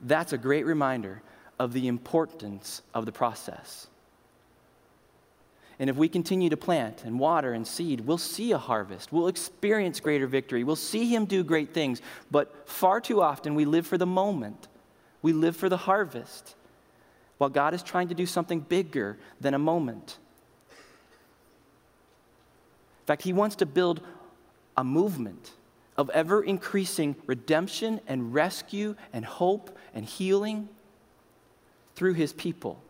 That's 0.01 0.33
a 0.33 0.39
great 0.39 0.65
reminder 0.65 1.21
of 1.59 1.73
the 1.73 1.89
importance 1.89 2.83
of 2.95 3.07
the 3.07 3.13
process. 3.13 3.87
And 5.79 5.91
if 5.91 5.97
we 5.97 6.09
continue 6.09 6.51
to 6.51 6.57
plant 6.57 7.05
and 7.05 7.19
water 7.19 7.53
and 7.53 7.67
seed, 7.67 8.03
we'll 8.03 8.19
see 8.19 8.53
a 8.53 8.59
harvest. 8.59 9.13
We'll 9.13 9.29
experience 9.29 9.99
greater 9.99 10.27
victory. 10.27 10.63
We'll 10.63 10.77
see 10.77 11.13
Him 11.13 11.25
do 11.25 11.43
great 11.43 11.75
things. 11.75 12.01
But 12.31 12.69
far 12.69 13.01
too 13.01 13.21
often, 13.21 13.55
we 13.55 13.65
live 13.65 13.87
for 13.87 13.99
the 13.99 14.07
moment, 14.07 14.69
we 15.23 15.33
live 15.33 15.57
for 15.57 15.69
the 15.69 15.77
harvest, 15.77 16.55
while 17.39 17.51
God 17.51 17.75
is 17.75 17.83
trying 17.83 18.09
to 18.09 18.15
do 18.15 18.27
something 18.27 18.61
bigger 18.61 19.19
than 19.41 19.55
a 19.55 19.59
moment. 19.59 20.19
In 23.03 23.07
fact, 23.07 23.23
He 23.23 23.33
wants 23.33 23.57
to 23.57 23.67
build 23.67 24.01
a 24.77 24.85
movement 24.85 25.53
of 25.97 26.11
ever 26.11 26.43
increasing 26.43 27.17
redemption 27.27 28.01
and 28.07 28.33
rescue 28.33 28.95
and 29.13 29.25
hope 29.25 29.77
and 29.93 30.05
healing 30.05 30.69
through 31.95 32.15
His 32.15 32.33
people. 32.33 32.81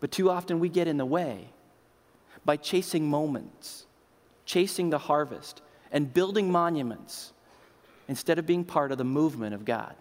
But 0.00 0.10
too 0.10 0.30
often 0.30 0.60
we 0.60 0.68
get 0.68 0.88
in 0.88 0.96
the 0.96 1.06
way 1.06 1.50
by 2.44 2.56
chasing 2.56 3.08
moments, 3.08 3.86
chasing 4.46 4.90
the 4.90 4.98
harvest, 4.98 5.60
and 5.92 6.12
building 6.12 6.50
monuments 6.50 7.32
instead 8.08 8.38
of 8.38 8.46
being 8.46 8.64
part 8.64 8.92
of 8.92 8.98
the 8.98 9.04
movement 9.04 9.54
of 9.54 9.64
God. 9.64 9.94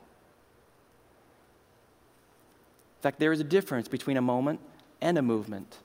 In 2.99 3.01
fact, 3.01 3.19
there 3.19 3.31
is 3.31 3.39
a 3.39 3.45
difference 3.45 3.87
between 3.87 4.17
a 4.17 4.21
moment 4.21 4.59
and 5.01 5.17
a 5.17 5.21
movement. 5.21 5.77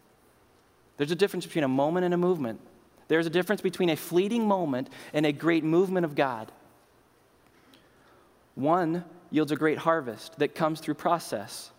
There's 0.97 1.11
a 1.11 1.17
difference 1.17 1.47
between 1.47 1.65
a 1.65 1.69
moment 1.69 2.05
and 2.05 2.15
a 2.15 2.17
movement. 2.17 2.61
There's 3.09 3.27
a 3.27 3.31
difference 3.31 3.61
between 3.61 3.91
a 3.91 3.97
fleeting 3.97 4.47
moment 4.47 4.89
and 5.13 5.27
a 5.27 5.33
great 5.33 5.65
movement 5.65 6.05
of 6.05 6.15
God. 6.15 6.51
One 8.55 9.05
yields 9.35 9.51
a 9.51 9.57
great 9.57 9.79
harvest 9.79 10.39
that 10.39 10.55
comes 10.55 10.79
through 10.79 10.95
process 10.95 11.73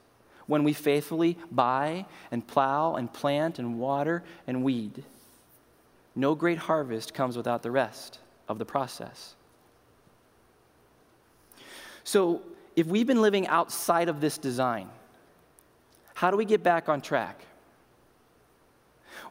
when 0.45 0.65
we 0.65 0.73
faithfully 0.73 1.37
buy 1.49 2.05
and 2.29 2.45
plow 2.45 2.95
and 2.95 3.11
plant 3.13 3.59
and 3.59 3.79
water 3.79 4.23
and 4.45 4.61
weed. 4.61 5.05
No 6.15 6.35
great 6.35 6.57
harvest 6.57 7.13
comes 7.13 7.37
without 7.37 7.63
the 7.63 7.71
rest 7.71 8.19
of 8.49 8.59
the 8.59 8.65
process. 8.65 9.35
So, 12.03 12.41
if 12.75 12.87
we've 12.87 13.07
been 13.07 13.21
living 13.21 13.47
outside 13.47 14.09
of 14.09 14.19
this 14.19 14.37
design, 14.37 14.89
how 16.13 16.31
do 16.31 16.37
we 16.37 16.43
get 16.43 16.61
back 16.61 16.89
on 16.89 16.99
track? 16.99 17.39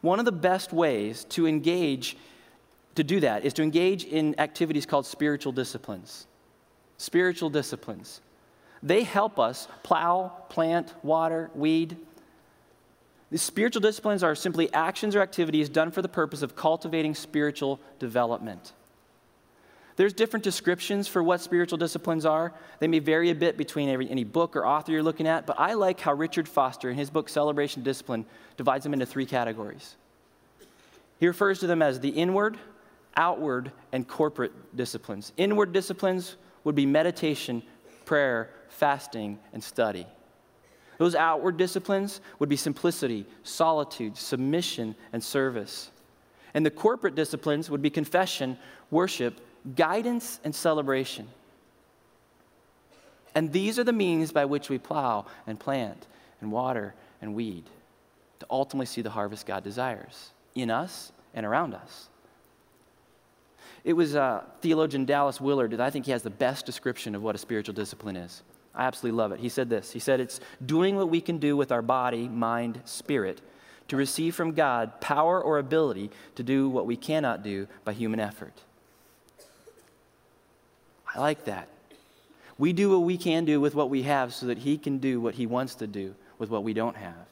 One 0.01 0.17
of 0.17 0.25
the 0.25 0.31
best 0.31 0.73
ways 0.73 1.25
to 1.25 1.47
engage 1.47 2.17
to 2.95 3.03
do 3.03 3.19
that 3.19 3.45
is 3.45 3.53
to 3.53 3.61
engage 3.61 4.03
in 4.03 4.39
activities 4.39 4.87
called 4.87 5.05
spiritual 5.05 5.51
disciplines. 5.51 6.25
Spiritual 6.97 7.49
disciplines. 7.49 8.21
They 8.81 9.03
help 9.03 9.39
us 9.39 9.67
plow, 9.83 10.31
plant, 10.49 10.93
water, 11.03 11.49
weed. 11.55 11.97
The 13.31 13.37
spiritual 13.37 13.81
disciplines 13.81 14.23
are 14.23 14.35
simply 14.35 14.71
actions 14.73 15.15
or 15.15 15.21
activities 15.21 15.69
done 15.69 15.91
for 15.91 16.01
the 16.01 16.07
purpose 16.07 16.41
of 16.41 16.55
cultivating 16.55 17.15
spiritual 17.15 17.79
development. 17.99 18.73
There's 19.95 20.13
different 20.13 20.43
descriptions 20.43 21.07
for 21.07 21.23
what 21.23 21.39
spiritual 21.39 21.77
disciplines 21.77 22.25
are. 22.25 22.53
They 22.79 22.87
may 22.87 22.99
vary 22.99 23.29
a 23.29 23.35
bit 23.35 23.57
between 23.57 23.87
every, 23.87 24.09
any 24.09 24.25
book 24.25 24.55
or 24.55 24.65
author 24.65 24.91
you're 24.91 25.03
looking 25.03 25.27
at, 25.27 25.45
but 25.45 25.57
I 25.57 25.73
like 25.73 26.01
how 26.01 26.13
Richard 26.13 26.49
Foster, 26.49 26.89
in 26.89 26.97
his 26.97 27.09
book 27.09 27.29
Celebration 27.29 27.81
Discipline, 27.81 28.25
divides 28.57 28.83
them 28.83 28.93
into 28.93 29.05
three 29.05 29.25
categories. 29.25 29.95
He 31.19 31.27
refers 31.27 31.59
to 31.59 31.67
them 31.67 31.81
as 31.81 32.01
the 32.01 32.09
inward, 32.09 32.57
outward, 33.15 33.71
and 33.93 34.05
corporate 34.05 34.51
disciplines. 34.75 35.31
Inward 35.37 35.71
disciplines 35.71 36.35
would 36.65 36.75
be 36.75 36.85
meditation, 36.85 37.63
prayer, 38.03 38.49
fasting, 38.67 39.39
and 39.53 39.63
study. 39.63 40.05
Those 40.97 41.15
outward 41.15 41.55
disciplines 41.55 42.19
would 42.39 42.49
be 42.49 42.57
simplicity, 42.57 43.25
solitude, 43.43 44.17
submission, 44.17 44.95
and 45.13 45.23
service. 45.23 45.89
And 46.53 46.65
the 46.65 46.71
corporate 46.71 47.15
disciplines 47.15 47.69
would 47.69 47.81
be 47.81 47.89
confession, 47.89 48.57
worship, 48.91 49.39
guidance, 49.75 50.39
and 50.43 50.53
celebration. 50.53 51.27
And 53.33 53.51
these 53.51 53.77
are 53.77 53.83
the 53.83 53.93
means 53.93 54.31
by 54.31 54.45
which 54.45 54.69
we 54.69 54.77
plow 54.77 55.25
and 55.45 55.59
plant 55.59 56.07
and 56.39 56.51
water 56.51 56.95
and 57.21 57.35
weed 57.35 57.65
to 58.39 58.45
ultimately 58.49 58.85
see 58.85 59.01
the 59.01 59.09
harvest 59.09 59.45
God 59.45 59.63
desires 59.63 60.31
in 60.55 60.71
us 60.71 61.11
and 61.33 61.45
around 61.45 61.73
us. 61.73 62.07
It 63.85 63.93
was 63.93 64.15
uh, 64.15 64.43
theologian 64.61 65.05
Dallas 65.05 65.39
Willard 65.39 65.71
that 65.71 65.79
I 65.79 65.91
think 65.91 66.05
he 66.05 66.11
has 66.11 66.23
the 66.23 66.31
best 66.31 66.65
description 66.65 67.13
of 67.13 67.21
what 67.21 67.35
a 67.35 67.37
spiritual 67.37 67.75
discipline 67.75 68.15
is. 68.15 68.41
I 68.73 68.85
absolutely 68.85 69.15
love 69.15 69.31
it. 69.31 69.39
He 69.39 69.47
said 69.47 69.69
this 69.69 69.91
He 69.91 69.99
said, 69.99 70.19
It's 70.19 70.41
doing 70.65 70.97
what 70.97 71.07
we 71.07 71.21
can 71.21 71.37
do 71.37 71.55
with 71.55 71.71
our 71.71 71.83
body, 71.83 72.27
mind, 72.27 72.81
spirit 72.83 73.41
to 73.87 73.95
receive 73.95 74.33
from 74.33 74.53
God 74.53 74.99
power 74.99 75.39
or 75.39 75.59
ability 75.59 76.09
to 76.33 76.41
do 76.41 76.67
what 76.67 76.87
we 76.87 76.97
cannot 76.97 77.43
do 77.43 77.67
by 77.83 77.93
human 77.93 78.19
effort. 78.19 78.53
I 81.15 81.19
like 81.19 81.45
that. 81.45 81.67
We 82.57 82.73
do 82.73 82.89
what 82.89 83.05
we 83.05 83.17
can 83.17 83.45
do 83.45 83.61
with 83.61 83.75
what 83.75 83.91
we 83.91 84.01
have 84.01 84.33
so 84.33 84.47
that 84.47 84.57
He 84.57 84.79
can 84.79 84.97
do 84.97 85.21
what 85.21 85.35
He 85.35 85.45
wants 85.45 85.75
to 85.75 85.87
do 85.87 86.15
with 86.39 86.49
what 86.49 86.63
we 86.63 86.73
don't 86.73 86.97
have. 86.97 87.27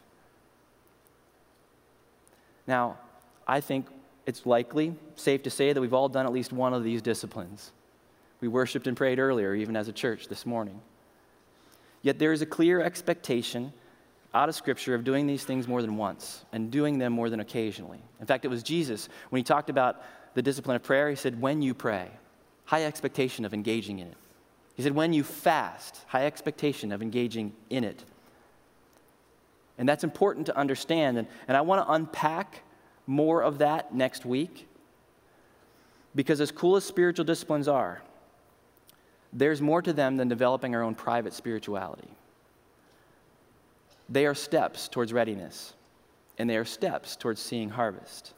Now, 2.68 3.00
I 3.48 3.60
think 3.60 3.88
it's 4.26 4.46
likely, 4.46 4.96
safe 5.16 5.44
to 5.44 5.50
say, 5.50 5.74
that 5.74 5.82
we've 5.82 5.94
all 5.94 6.10
done 6.10 6.26
at 6.26 6.32
least 6.32 6.54
one 6.54 6.74
of 6.74 6.84
these 6.84 7.02
disciplines. 7.02 7.72
We 8.40 8.48
worshiped 8.48 8.88
and 8.88 8.96
prayed 8.96 9.20
earlier, 9.20 9.54
even 9.54 9.76
as 9.76 9.88
a 9.88 9.94
church 9.94 10.28
this 10.28 10.46
morning. 10.46 10.80
Yet 12.02 12.20
there 12.20 12.34
is 12.34 12.42
a 12.42 12.46
clear 12.46 12.82
expectation 12.82 13.74
out 14.34 14.50
of 14.50 14.56
Scripture 14.56 14.96
of 14.96 15.04
doing 15.04 15.28
these 15.28 15.44
things 15.44 15.68
more 15.68 15.82
than 15.82 15.96
once 15.96 16.44
and 16.52 16.72
doing 16.72 16.98
them 16.98 17.14
more 17.14 17.30
than 17.30 17.40
occasionally. 17.40 18.00
In 18.20 18.26
fact, 18.26 18.46
it 18.46 18.48
was 18.48 18.64
Jesus, 18.64 19.10
when 19.30 19.40
he 19.40 19.44
talked 19.44 19.70
about 19.70 20.02
the 20.34 20.42
discipline 20.42 20.76
of 20.76 20.84
prayer, 20.84 21.10
he 21.10 21.16
said, 21.16 21.40
When 21.40 21.62
you 21.62 21.74
pray, 21.74 22.10
high 22.66 22.86
expectation 22.86 23.46
of 23.46 23.54
engaging 23.54 24.00
in 24.00 24.08
it. 24.08 24.18
He 24.76 24.84
said, 24.84 24.94
When 24.94 25.14
you 25.14 25.24
fast, 25.24 26.02
high 26.08 26.26
expectation 26.26 26.92
of 26.92 27.02
engaging 27.02 27.54
in 27.70 27.84
it. 27.84 28.04
And 29.78 29.88
that's 29.88 30.04
important 30.04 30.48
to 30.48 30.58
understand. 30.58 31.18
And, 31.18 31.28
and 31.48 31.56
I 31.56 31.62
want 31.62 31.86
to 31.86 31.92
unpack 31.92 32.63
more 33.06 33.42
of 33.42 33.60
that 33.60 33.94
next 33.94 34.26
week. 34.26 34.68
Because 36.16 36.42
as 36.42 36.52
cool 36.52 36.76
as 36.76 36.84
spiritual 36.84 37.26
disciplines 37.26 37.68
are, 37.68 38.02
there's 39.32 39.62
more 39.62 39.82
to 39.82 39.94
them 39.94 40.16
than 40.16 40.28
developing 40.28 40.76
our 40.76 40.84
own 40.84 40.94
private 40.94 41.34
spirituality. 41.34 42.10
They 44.10 44.26
are 44.26 44.36
steps 44.36 44.88
towards 44.88 45.12
readiness, 45.12 45.74
and 46.38 46.48
they 46.48 46.58
are 46.58 46.66
steps 46.66 47.16
towards 47.16 47.42
seeing 47.42 47.70
harvest. 47.70 48.34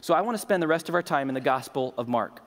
So 0.00 0.14
I 0.14 0.22
want 0.22 0.34
to 0.34 0.40
spend 0.40 0.62
the 0.62 0.66
rest 0.66 0.88
of 0.88 0.96
our 0.96 1.02
time 1.02 1.28
in 1.28 1.34
the 1.34 1.40
Gospel 1.40 1.94
of 1.96 2.08
Mark. 2.08 2.40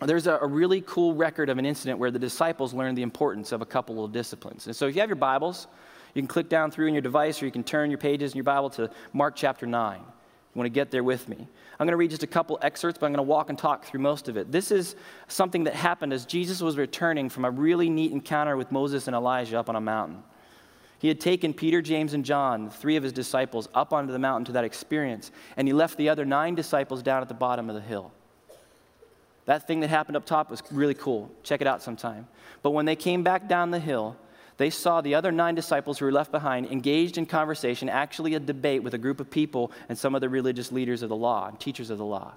There's 0.00 0.28
a, 0.28 0.38
really 0.46 0.80
cool 0.82 1.14
record 1.14 1.50
of 1.50 1.58
an 1.58 1.66
incident 1.66 1.98
where 1.98 2.12
the 2.12 2.20
disciples 2.20 2.72
learned 2.72 2.96
the 2.96 3.02
importance 3.02 3.50
of 3.50 3.62
a 3.62 3.66
couple 3.66 4.04
of 4.04 4.12
disciplines. 4.12 4.68
And 4.68 4.76
so 4.76 4.86
if 4.86 4.94
you 4.94 5.00
have 5.00 5.08
your 5.08 5.16
Bibles, 5.16 5.66
you 6.14 6.22
can 6.22 6.28
click 6.28 6.48
down 6.48 6.70
through 6.70 6.86
in 6.86 6.94
your 6.94 7.02
device 7.02 7.42
or 7.42 7.46
you 7.46 7.50
can 7.50 7.64
turn 7.64 7.90
your 7.90 7.98
pages 7.98 8.30
in 8.30 8.36
your 8.36 8.44
Bible 8.44 8.70
to 8.70 8.90
Mark 9.12 9.34
chapter 9.34 9.66
9 9.66 10.00
want 10.58 10.66
to 10.66 10.70
get 10.70 10.90
there 10.90 11.04
with 11.04 11.28
me. 11.28 11.36
I'm 11.36 11.86
going 11.86 11.92
to 11.92 11.96
read 11.96 12.10
just 12.10 12.22
a 12.22 12.28
couple 12.28 12.58
excerpts, 12.60 12.98
but 12.98 13.06
I'm 13.06 13.12
going 13.12 13.24
to 13.24 13.30
walk 13.30 13.48
and 13.48 13.58
talk 13.58 13.84
through 13.84 14.00
most 14.00 14.28
of 14.28 14.36
it. 14.36 14.52
This 14.52 14.70
is 14.70 14.96
something 15.28 15.64
that 15.64 15.74
happened 15.74 16.12
as 16.12 16.26
Jesus 16.26 16.60
was 16.60 16.76
returning 16.76 17.28
from 17.28 17.44
a 17.44 17.50
really 17.50 17.88
neat 17.88 18.12
encounter 18.12 18.56
with 18.56 18.70
Moses 18.72 19.06
and 19.06 19.16
Elijah 19.16 19.58
up 19.58 19.68
on 19.68 19.76
a 19.76 19.80
mountain. 19.80 20.22
He 20.98 21.08
had 21.08 21.20
taken 21.20 21.54
Peter, 21.54 21.80
James, 21.80 22.12
and 22.12 22.24
John, 22.24 22.70
three 22.70 22.96
of 22.96 23.04
his 23.04 23.12
disciples, 23.12 23.68
up 23.72 23.92
onto 23.92 24.12
the 24.12 24.18
mountain 24.18 24.44
to 24.46 24.52
that 24.52 24.64
experience, 24.64 25.30
and 25.56 25.68
he 25.68 25.72
left 25.72 25.96
the 25.96 26.08
other 26.08 26.24
nine 26.24 26.56
disciples 26.56 27.02
down 27.02 27.22
at 27.22 27.28
the 27.28 27.34
bottom 27.34 27.68
of 27.70 27.76
the 27.76 27.80
hill. 27.80 28.12
That 29.44 29.66
thing 29.66 29.80
that 29.80 29.88
happened 29.88 30.16
up 30.16 30.26
top 30.26 30.50
was 30.50 30.62
really 30.70 30.94
cool. 30.94 31.30
Check 31.42 31.60
it 31.60 31.66
out 31.66 31.82
sometime. 31.82 32.26
But 32.62 32.72
when 32.72 32.84
they 32.84 32.96
came 32.96 33.22
back 33.22 33.48
down 33.48 33.70
the 33.70 33.78
hill, 33.78 34.16
they 34.58 34.70
saw 34.70 35.00
the 35.00 35.14
other 35.14 35.32
nine 35.32 35.54
disciples 35.54 35.98
who 35.98 36.04
were 36.04 36.12
left 36.12 36.32
behind 36.32 36.66
engaged 36.66 37.16
in 37.16 37.26
conversation, 37.26 37.88
actually 37.88 38.34
a 38.34 38.40
debate 38.40 38.82
with 38.82 38.92
a 38.92 38.98
group 38.98 39.20
of 39.20 39.30
people 39.30 39.72
and 39.88 39.96
some 39.96 40.14
of 40.14 40.20
the 40.20 40.28
religious 40.28 40.70
leaders 40.72 41.02
of 41.02 41.08
the 41.08 41.16
law 41.16 41.48
and 41.48 41.58
teachers 41.58 41.90
of 41.90 41.98
the 41.98 42.04
law. 42.04 42.34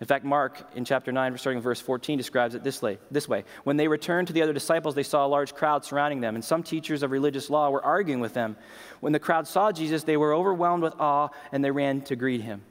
In 0.00 0.06
fact, 0.06 0.24
Mark 0.24 0.68
in 0.74 0.84
chapter 0.84 1.12
9, 1.12 1.38
starting 1.38 1.58
with 1.58 1.64
verse 1.64 1.80
14, 1.80 2.18
describes 2.18 2.56
it 2.56 2.64
this 2.64 2.82
way, 2.82 2.98
this 3.10 3.28
way. 3.28 3.44
When 3.62 3.76
they 3.76 3.86
returned 3.86 4.26
to 4.28 4.32
the 4.32 4.42
other 4.42 4.54
disciples, 4.54 4.96
they 4.96 5.04
saw 5.04 5.24
a 5.24 5.28
large 5.28 5.54
crowd 5.54 5.84
surrounding 5.84 6.20
them, 6.20 6.34
and 6.34 6.44
some 6.44 6.64
teachers 6.64 7.04
of 7.04 7.12
religious 7.12 7.48
law 7.50 7.70
were 7.70 7.84
arguing 7.84 8.18
with 8.18 8.34
them. 8.34 8.56
When 8.98 9.12
the 9.12 9.20
crowd 9.20 9.46
saw 9.46 9.70
Jesus, 9.70 10.02
they 10.02 10.16
were 10.16 10.34
overwhelmed 10.34 10.82
with 10.82 10.94
awe 10.98 11.28
and 11.52 11.62
they 11.62 11.70
ran 11.70 12.00
to 12.02 12.16
greet 12.16 12.40
him. 12.40 12.62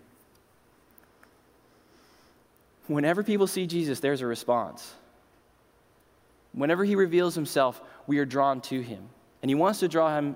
Whenever 2.88 3.24
people 3.24 3.48
see 3.48 3.66
Jesus, 3.66 4.02
there's 4.02 4.20
a 4.20 4.28
response. 4.28 4.94
Whenever 6.54 6.84
he 6.84 6.96
reveals 6.96 7.34
himself, 7.34 7.82
we 8.12 8.20
are 8.20 8.26
drawn 8.26 8.60
to 8.60 8.82
him. 8.82 9.08
And 9.42 9.50
he 9.50 9.56
wants 9.56 9.80
to 9.80 9.88
draw 9.88 10.14
him 10.18 10.36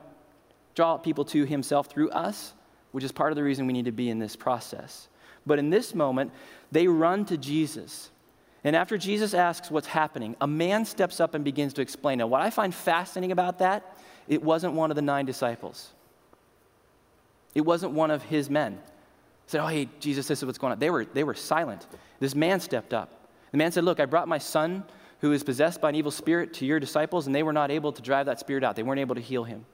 draw 0.75 0.97
people 0.97 1.25
to 1.25 1.43
himself 1.43 1.87
through 1.87 2.09
us, 2.11 2.53
which 2.93 3.03
is 3.03 3.11
part 3.11 3.33
of 3.33 3.35
the 3.35 3.43
reason 3.43 3.67
we 3.67 3.73
need 3.73 3.83
to 3.83 3.91
be 3.91 4.09
in 4.09 4.17
this 4.17 4.33
process. 4.33 5.09
But 5.45 5.59
in 5.59 5.69
this 5.69 5.93
moment, 5.93 6.31
they 6.71 6.87
run 6.87 7.25
to 7.25 7.35
Jesus. 7.35 8.11
And 8.63 8.77
after 8.77 8.97
Jesus 8.97 9.33
asks 9.33 9.69
what's 9.69 9.87
happening, 9.87 10.37
a 10.39 10.47
man 10.47 10.85
steps 10.85 11.19
up 11.19 11.35
and 11.35 11.43
begins 11.43 11.73
to 11.73 11.81
explain. 11.81 12.19
Now, 12.19 12.27
what 12.27 12.41
I 12.41 12.49
find 12.49 12.73
fascinating 12.73 13.33
about 13.33 13.59
that, 13.59 13.97
it 14.29 14.41
wasn't 14.41 14.71
one 14.71 14.89
of 14.89 14.95
the 14.95 15.01
nine 15.01 15.25
disciples. 15.25 15.91
It 17.55 17.61
wasn't 17.61 17.91
one 17.91 18.09
of 18.09 18.23
his 18.23 18.49
men. 18.49 18.79
Said, 19.47 19.59
Oh, 19.59 19.67
hey, 19.67 19.89
Jesus, 19.99 20.29
this 20.29 20.39
is 20.39 20.45
what's 20.45 20.59
going 20.59 20.71
on. 20.71 20.79
They 20.79 20.89
were, 20.89 21.03
they 21.03 21.25
were 21.25 21.35
silent. 21.35 21.87
This 22.21 22.35
man 22.35 22.61
stepped 22.61 22.93
up. 22.93 23.27
The 23.51 23.57
man 23.57 23.73
said, 23.73 23.83
Look, 23.83 23.99
I 23.99 24.05
brought 24.05 24.29
my 24.29 24.37
son 24.37 24.85
who 25.21 25.31
is 25.31 25.43
possessed 25.43 25.81
by 25.81 25.89
an 25.89 25.95
evil 25.95 26.11
spirit 26.11 26.53
to 26.55 26.65
your 26.65 26.79
disciples, 26.79 27.25
and 27.25 27.35
they 27.35 27.43
were 27.43 27.53
not 27.53 27.71
able 27.71 27.91
to 27.91 28.01
drive 28.01 28.25
that 28.25 28.39
spirit 28.39 28.63
out. 28.63 28.75
They 28.75 28.83
weren't 28.83 28.99
able 28.99 29.15
to 29.15 29.21
heal 29.21 29.43
him. 29.43 29.65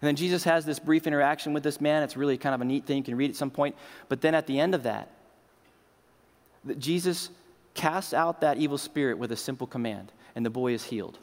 And 0.00 0.08
then 0.08 0.16
Jesus 0.16 0.44
has 0.44 0.64
this 0.64 0.78
brief 0.78 1.06
interaction 1.06 1.52
with 1.52 1.62
this 1.62 1.80
man. 1.80 2.02
It's 2.02 2.16
really 2.16 2.36
kind 2.36 2.54
of 2.54 2.60
a 2.60 2.64
neat 2.64 2.86
thing. 2.86 2.98
You 2.98 3.02
can 3.04 3.16
read 3.16 3.30
at 3.30 3.36
some 3.36 3.50
point. 3.50 3.76
But 4.08 4.20
then 4.20 4.34
at 4.34 4.46
the 4.46 4.58
end 4.58 4.74
of 4.74 4.82
that, 4.82 5.08
Jesus 6.78 7.30
casts 7.74 8.12
out 8.12 8.40
that 8.40 8.58
evil 8.58 8.78
spirit 8.78 9.18
with 9.18 9.32
a 9.32 9.36
simple 9.36 9.66
command, 9.66 10.12
and 10.34 10.44
the 10.44 10.50
boy 10.50 10.72
is 10.72 10.84
healed. 10.84 11.18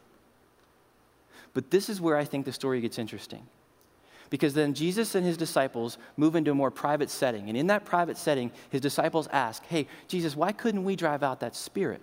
But 1.54 1.72
this 1.72 1.90
is 1.90 2.00
where 2.00 2.16
I 2.16 2.26
think 2.26 2.46
the 2.46 2.54
story 2.54 2.80
gets 2.82 2.98
interesting. 2.98 3.46
Because 4.30 4.54
then 4.54 4.74
Jesus 4.74 5.16
and 5.16 5.26
his 5.26 5.38
disciples 5.38 5.98
move 6.16 6.36
into 6.36 6.52
a 6.52 6.56
more 6.56 6.72
private 6.72 7.10
setting. 7.10 7.50
And 7.50 7.58
in 7.58 7.68
that 7.68 7.84
private 7.84 8.18
setting, 8.18 8.52
his 8.70 8.82
disciples 8.82 9.28
ask, 9.32 9.66
Hey, 9.66 9.88
Jesus, 10.08 10.36
why 10.36 10.52
couldn't 10.52 10.84
we 10.84 10.96
drive 10.96 11.24
out 11.24 11.40
that 11.40 11.56
spirit? 11.56 12.02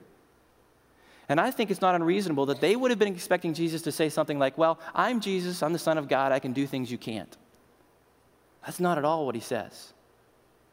And 1.29 1.41
I 1.41 1.51
think 1.51 1.71
it's 1.71 1.81
not 1.81 1.95
unreasonable 1.95 2.47
that 2.47 2.61
they 2.61 2.77
would 2.77 2.91
have 2.91 2.99
been 2.99 3.13
expecting 3.13 3.53
Jesus 3.53 3.83
to 3.83 3.93
say 3.93 4.09
something 4.09 4.39
like, 4.39 4.57
Well, 4.57 4.79
I'm 4.95 5.21
Jesus, 5.21 5.63
I'm 5.63 5.73
the 5.73 5.79
Son 5.79 5.99
of 5.99 6.09
God, 6.09 6.33
I 6.33 6.39
can 6.39 6.53
do 6.53 6.67
things 6.67 6.91
you 6.91 6.99
can't. 6.99 7.37
That's 8.65 8.81
not 8.81 8.99
at 8.99 9.05
all 9.05 9.27
what 9.27 9.35
he 9.35 9.41
says. 9.41 9.93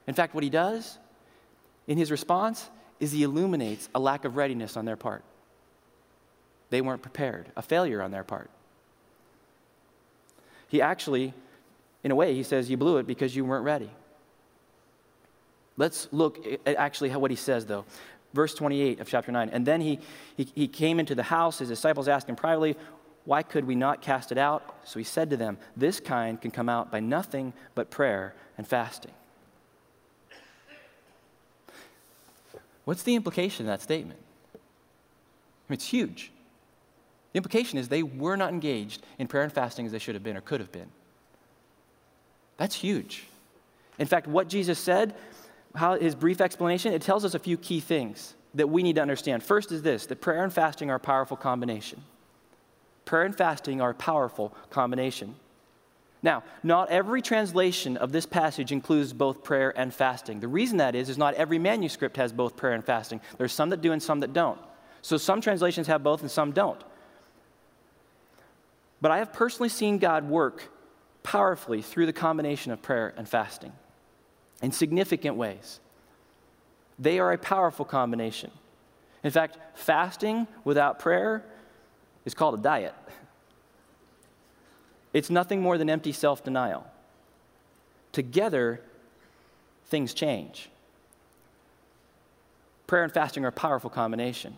In 0.07 0.13
fact, 0.13 0.33
what 0.33 0.43
he 0.43 0.49
does 0.49 0.97
in 1.87 1.97
his 1.97 2.11
response 2.11 2.69
is 2.99 3.11
he 3.11 3.23
illuminates 3.23 3.89
a 3.95 3.99
lack 3.99 4.25
of 4.25 4.35
readiness 4.35 4.77
on 4.77 4.85
their 4.85 4.95
part. 4.95 5.23
They 6.69 6.81
weren't 6.81 7.01
prepared, 7.01 7.51
a 7.55 7.61
failure 7.61 8.01
on 8.01 8.11
their 8.11 8.23
part. 8.23 8.49
He 10.67 10.81
actually, 10.81 11.33
in 12.03 12.11
a 12.11 12.15
way, 12.15 12.33
he 12.33 12.43
says, 12.43 12.69
You 12.69 12.77
blew 12.77 12.97
it 12.97 13.07
because 13.07 13.35
you 13.35 13.45
weren't 13.45 13.65
ready. 13.65 13.89
Let's 15.77 16.07
look 16.11 16.45
at 16.67 16.75
actually 16.75 17.09
what 17.11 17.31
he 17.31 17.37
says, 17.37 17.65
though 17.65 17.85
verse 18.33 18.53
28 18.53 18.99
of 18.99 19.07
chapter 19.07 19.31
9. 19.31 19.49
And 19.49 19.65
then 19.65 19.81
he, 19.81 19.99
he, 20.35 20.47
he 20.55 20.67
came 20.67 20.99
into 20.99 21.15
the 21.15 21.23
house. 21.23 21.59
His 21.59 21.69
disciples 21.69 22.07
asked 22.07 22.27
him 22.27 22.35
privately, 22.35 22.75
Why 23.25 23.43
could 23.43 23.65
we 23.65 23.75
not 23.75 24.01
cast 24.01 24.31
it 24.31 24.37
out? 24.37 24.75
So 24.83 24.99
he 24.99 25.05
said 25.05 25.29
to 25.29 25.37
them, 25.37 25.57
This 25.77 25.99
kind 25.99 26.41
can 26.41 26.51
come 26.51 26.69
out 26.69 26.91
by 26.91 26.99
nothing 26.99 27.53
but 27.75 27.89
prayer 27.89 28.33
and 28.57 28.67
fasting. 28.67 29.11
What's 32.85 33.03
the 33.03 33.15
implication 33.15 33.65
of 33.65 33.67
that 33.67 33.81
statement? 33.81 34.19
I 34.53 34.57
mean, 35.69 35.75
it's 35.75 35.87
huge. 35.87 36.31
The 37.31 37.37
implication 37.37 37.79
is 37.79 37.87
they 37.87 38.03
were 38.03 38.35
not 38.35 38.51
engaged 38.51 39.03
in 39.17 39.27
prayer 39.27 39.43
and 39.43 39.53
fasting 39.53 39.85
as 39.85 39.91
they 39.91 39.99
should 39.99 40.15
have 40.15 40.23
been 40.23 40.37
or 40.37 40.41
could 40.41 40.59
have 40.59 40.71
been. 40.71 40.89
That's 42.57 42.75
huge. 42.75 43.25
In 43.97 44.07
fact, 44.07 44.27
what 44.27 44.49
Jesus 44.49 44.79
said 44.79 45.15
how, 45.75 45.97
his 45.97 46.15
brief 46.15 46.41
explanation, 46.41 46.93
it 46.93 47.01
tells 47.01 47.25
us 47.25 47.33
a 47.33 47.39
few 47.39 47.57
key 47.57 47.79
things 47.79 48.35
that 48.53 48.67
we 48.67 48.83
need 48.83 48.95
to 48.95 49.01
understand. 49.01 49.43
First 49.43 49.71
is 49.71 49.81
this 49.81 50.05
that 50.07 50.21
prayer 50.21 50.43
and 50.43 50.53
fasting 50.53 50.89
are 50.89 50.95
a 50.95 50.99
powerful 50.99 51.37
combination. 51.37 52.01
Prayer 53.05 53.23
and 53.23 53.35
fasting 53.35 53.81
are 53.81 53.89
a 53.89 53.95
powerful 53.95 54.55
combination. 54.69 55.35
Now, 56.21 56.43
not 56.61 56.89
every 56.89 57.21
translation 57.21 57.97
of 57.97 58.13
this 58.13 58.25
passage 58.25 58.71
includes 58.71 59.11
both 59.11 59.43
prayer 59.43 59.77
and 59.77 59.93
fasting. 59.93 60.39
The 60.39 60.47
reason 60.47 60.77
that 60.77 60.95
is, 60.95 61.09
is 61.09 61.17
not 61.17 61.33
every 61.33 61.59
manuscript 61.59 62.15
has 62.15 62.31
both 62.31 62.55
prayer 62.55 62.73
and 62.73 62.85
fasting. 62.85 63.19
There's 63.37 63.51
some 63.51 63.69
that 63.71 63.81
do 63.81 63.91
and 63.91 64.01
some 64.01 64.21
that 64.21 64.31
don't. 64.31 64.59
So 65.01 65.17
some 65.17 65.41
translations 65.41 65.87
have 65.87 66.01
both 66.01 66.21
and 66.21 66.31
some 66.31 66.53
don't. 66.53 66.81
But 69.01 69.11
I 69.11 69.17
have 69.17 69.33
personally 69.33 69.67
seen 69.67 69.97
God 69.97 70.29
work 70.29 70.71
powerfully 71.23 71.81
through 71.81 72.05
the 72.05 72.13
combination 72.13 72.71
of 72.71 72.81
prayer 72.81 73.13
and 73.17 73.27
fasting 73.27 73.73
in 74.63 74.71
significant 74.71 75.35
ways. 75.35 75.79
They 76.97 77.19
are 77.19 77.33
a 77.33 77.37
powerful 77.37 77.85
combination. 77.85 78.49
In 79.23 79.29
fact, 79.29 79.57
fasting 79.75 80.47
without 80.63 80.99
prayer 80.99 81.43
is 82.25 82.33
called 82.33 82.55
a 82.57 82.61
diet. 82.61 82.95
It's 85.11 85.29
nothing 85.29 85.61
more 85.61 85.77
than 85.77 85.89
empty 85.89 86.13
self 86.13 86.43
denial. 86.43 86.87
Together, 88.13 88.81
things 89.85 90.13
change. 90.13 90.69
Prayer 92.87 93.03
and 93.03 93.13
fasting 93.13 93.43
are 93.45 93.49
a 93.49 93.51
powerful 93.51 93.89
combination. 93.89 94.55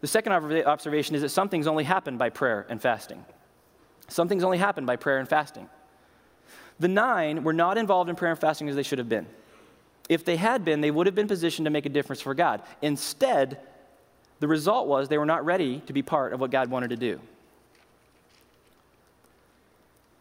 The 0.00 0.06
second 0.06 0.32
observation 0.32 1.16
is 1.16 1.22
that 1.22 1.30
some 1.30 1.48
things 1.48 1.66
only 1.66 1.84
happen 1.84 2.16
by 2.16 2.30
prayer 2.30 2.64
and 2.68 2.80
fasting. 2.80 3.24
Some 4.06 4.28
things 4.28 4.44
only 4.44 4.58
happen 4.58 4.86
by 4.86 4.96
prayer 4.96 5.18
and 5.18 5.28
fasting. 5.28 5.68
The 6.78 6.88
nine 6.88 7.42
were 7.42 7.52
not 7.52 7.76
involved 7.76 8.08
in 8.08 8.14
prayer 8.14 8.30
and 8.30 8.40
fasting 8.40 8.68
as 8.68 8.76
they 8.76 8.84
should 8.84 8.98
have 8.98 9.08
been. 9.08 9.26
If 10.08 10.24
they 10.24 10.36
had 10.36 10.64
been, 10.64 10.80
they 10.80 10.90
would 10.90 11.06
have 11.06 11.14
been 11.14 11.28
positioned 11.28 11.66
to 11.66 11.70
make 11.70 11.86
a 11.86 11.90
difference 11.90 12.20
for 12.20 12.34
God. 12.34 12.62
Instead, 12.80 13.58
the 14.40 14.48
result 14.48 14.88
was 14.88 15.08
they 15.08 15.18
were 15.18 15.26
not 15.26 15.44
ready 15.44 15.80
to 15.86 15.92
be 15.92 16.02
part 16.02 16.32
of 16.32 16.40
what 16.40 16.50
God 16.50 16.70
wanted 16.70 16.90
to 16.90 16.96
do. 16.96 17.20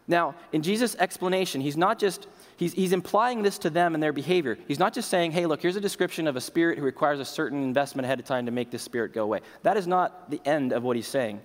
Now, 0.09 0.35
in 0.53 0.61
Jesus' 0.61 0.95
explanation, 0.95 1.59
he's 1.59 1.75
not 1.75 1.99
just, 1.99 2.27
he's, 2.55 2.71
he's 2.73 2.93
implying 2.93 3.43
this 3.43 3.57
to 3.59 3.69
them 3.69 3.93
and 3.93 4.01
their 4.01 4.13
behavior. 4.13 4.57
He's 4.67 4.79
not 4.79 4.93
just 4.93 5.09
saying, 5.09 5.31
hey, 5.31 5.45
look, 5.45 5.61
here's 5.61 5.75
a 5.75 5.81
description 5.81 6.27
of 6.27 6.37
a 6.37 6.41
spirit 6.41 6.77
who 6.79 6.85
requires 6.85 7.19
a 7.19 7.25
certain 7.25 7.61
investment 7.61 8.05
ahead 8.05 8.19
of 8.19 8.25
time 8.25 8.45
to 8.45 8.51
make 8.51 8.71
this 8.71 8.81
spirit 8.81 9.13
go 9.13 9.23
away. 9.23 9.41
That 9.63 9.75
is 9.75 9.85
not 9.85 10.31
the 10.31 10.39
end 10.45 10.71
of 10.71 10.83
what 10.83 10.95
he's 10.95 11.07
saying. 11.07 11.41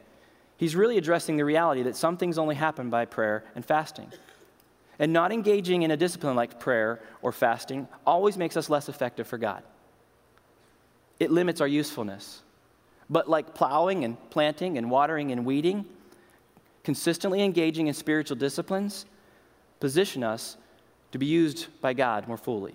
He's 0.59 0.77
really 0.77 0.97
addressing 0.97 1.37
the 1.37 1.45
reality 1.45 1.83
that 1.83 1.97
some 1.97 2.17
things 2.17 2.39
only 2.39 2.55
happen 2.55 2.89
by 2.89 3.05
prayer 3.05 3.43
and 3.57 3.65
fasting. 3.65 4.13
And 4.99 5.13
not 5.13 5.33
engaging 5.33 5.83
in 5.83 5.91
a 5.91 5.97
discipline 5.97 6.37
like 6.37 6.61
prayer 6.61 7.01
or 7.23 7.33
fasting 7.33 7.89
always 8.07 8.37
makes 8.37 8.57
us 8.57 8.69
less 8.69 8.89
effective 8.89 9.27
for 9.27 9.39
God. 9.39 9.63
It 11.19 11.31
limits 11.31 11.61
our 11.61 11.69
usefulness. 11.69 12.43
But 13.09 13.29
like 13.29 13.55
plowing 13.55 14.05
and 14.05 14.17
planting 14.31 14.79
and 14.79 14.91
watering 14.91 15.33
and 15.33 15.45
weeding, 15.45 15.87
consistently 16.85 17.43
engaging 17.43 17.87
in 17.87 17.95
spiritual 17.95 18.37
disciplines 18.37 19.07
position 19.81 20.23
us 20.23 20.57
to 21.13 21.19
be 21.19 21.27
used 21.27 21.67
by 21.81 21.93
God 21.93 22.27
more 22.29 22.37
fully 22.37 22.75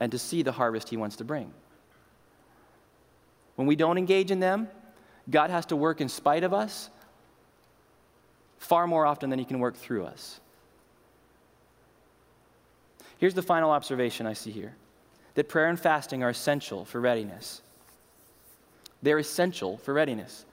and 0.00 0.10
to 0.12 0.18
see 0.18 0.42
the 0.42 0.52
harvest 0.52 0.88
He 0.88 0.96
wants 0.96 1.16
to 1.16 1.24
bring. 1.24 1.52
When 3.56 3.66
we 3.66 3.76
don't 3.76 3.98
engage 3.98 4.30
in 4.30 4.40
them, 4.40 4.68
God 5.30 5.50
has 5.50 5.66
to 5.66 5.76
work 5.76 6.00
in 6.00 6.08
spite 6.08 6.42
of 6.42 6.52
us 6.52 6.90
far 8.62 8.86
more 8.86 9.04
often 9.04 9.28
than 9.28 9.38
he 9.38 9.44
can 9.44 9.58
work 9.58 9.76
through 9.76 10.04
us. 10.04 10.40
Here's 13.18 13.34
the 13.34 13.42
final 13.42 13.70
observation 13.70 14.26
I 14.26 14.32
see 14.34 14.50
here 14.50 14.74
that 15.34 15.48
prayer 15.48 15.68
and 15.68 15.80
fasting 15.80 16.22
are 16.22 16.28
essential 16.28 16.84
for 16.84 17.00
readiness. 17.00 17.62
They're 19.02 19.18
essential 19.18 19.78
for 19.78 19.94
readiness. 19.94 20.44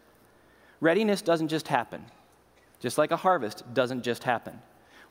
Readiness 0.79 1.21
doesn't 1.21 1.49
just 1.49 1.67
happen, 1.67 2.03
just 2.79 2.97
like 2.97 3.11
a 3.11 3.17
harvest 3.17 3.63
doesn't 3.73 4.03
just 4.03 4.23
happen. 4.23 4.59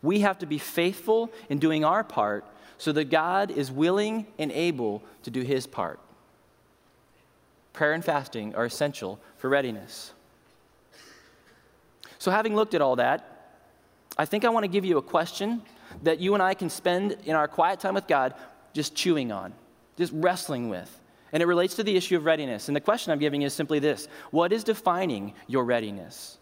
We 0.02 0.20
have 0.20 0.38
to 0.38 0.46
be 0.46 0.58
faithful 0.58 1.30
in 1.48 1.58
doing 1.58 1.84
our 1.84 2.02
part 2.02 2.44
so 2.78 2.92
that 2.92 3.11
God 3.11 3.50
is 3.50 3.70
willing 3.70 4.26
and 4.38 4.50
able 4.50 5.02
to 5.22 5.30
do 5.30 5.42
his 5.42 5.66
part. 5.66 6.00
Prayer 7.72 7.92
and 7.92 8.04
fasting 8.04 8.54
are 8.54 8.64
essential 8.64 9.20
for 9.37 9.48
readiness. 9.50 10.14
So, 12.18 12.31
having 12.31 12.57
looked 12.57 12.74
at 12.74 12.83
all 12.83 12.96
that, 12.96 13.54
I 14.16 14.24
think 14.24 14.44
I 14.44 14.48
want 14.48 14.64
to 14.64 14.68
give 14.68 14.85
you 14.85 14.98
a 14.98 15.02
question 15.02 15.62
that 16.02 16.18
you 16.18 16.35
and 16.35 16.42
I 16.42 16.54
can 16.54 16.68
spend 16.68 17.16
in 17.24 17.37
our 17.37 17.48
quiet 17.48 17.81
time 17.81 17.94
with 17.94 18.07
God 18.07 18.35
just 18.72 18.94
chewing 18.94 19.33
on, 19.33 19.52
just 19.96 20.12
wrestling 20.14 20.68
with. 20.68 21.00
And 21.33 21.42
it 21.42 21.46
relates 21.46 21.74
to 21.76 21.85
the 21.85 21.96
issue 21.96 22.16
of 22.16 22.24
readiness. 22.24 22.68
And 22.68 22.76
the 22.76 22.81
question 22.81 23.12
I'm 23.12 23.18
giving 23.18 23.42
you 23.42 23.46
is 23.46 23.54
simply 23.54 23.78
this 23.78 24.09
What 24.31 24.52
is 24.52 24.64
defining 24.64 25.35
your 25.46 25.64
readiness? 25.64 26.38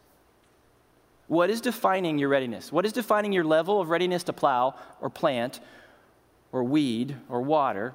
What 1.29 1.51
is 1.51 1.61
defining 1.61 2.19
your 2.19 2.29
readiness? 2.29 2.71
What 2.71 2.87
is 2.87 2.93
defining 2.93 3.33
your 3.33 3.45
level 3.45 3.81
of 3.81 3.91
readiness 3.91 4.23
to 4.25 4.33
plow 4.33 4.77
or 5.01 5.11
plant 5.11 5.61
or 6.53 6.63
weed 6.63 7.17
or 7.29 7.43
water? 7.43 7.95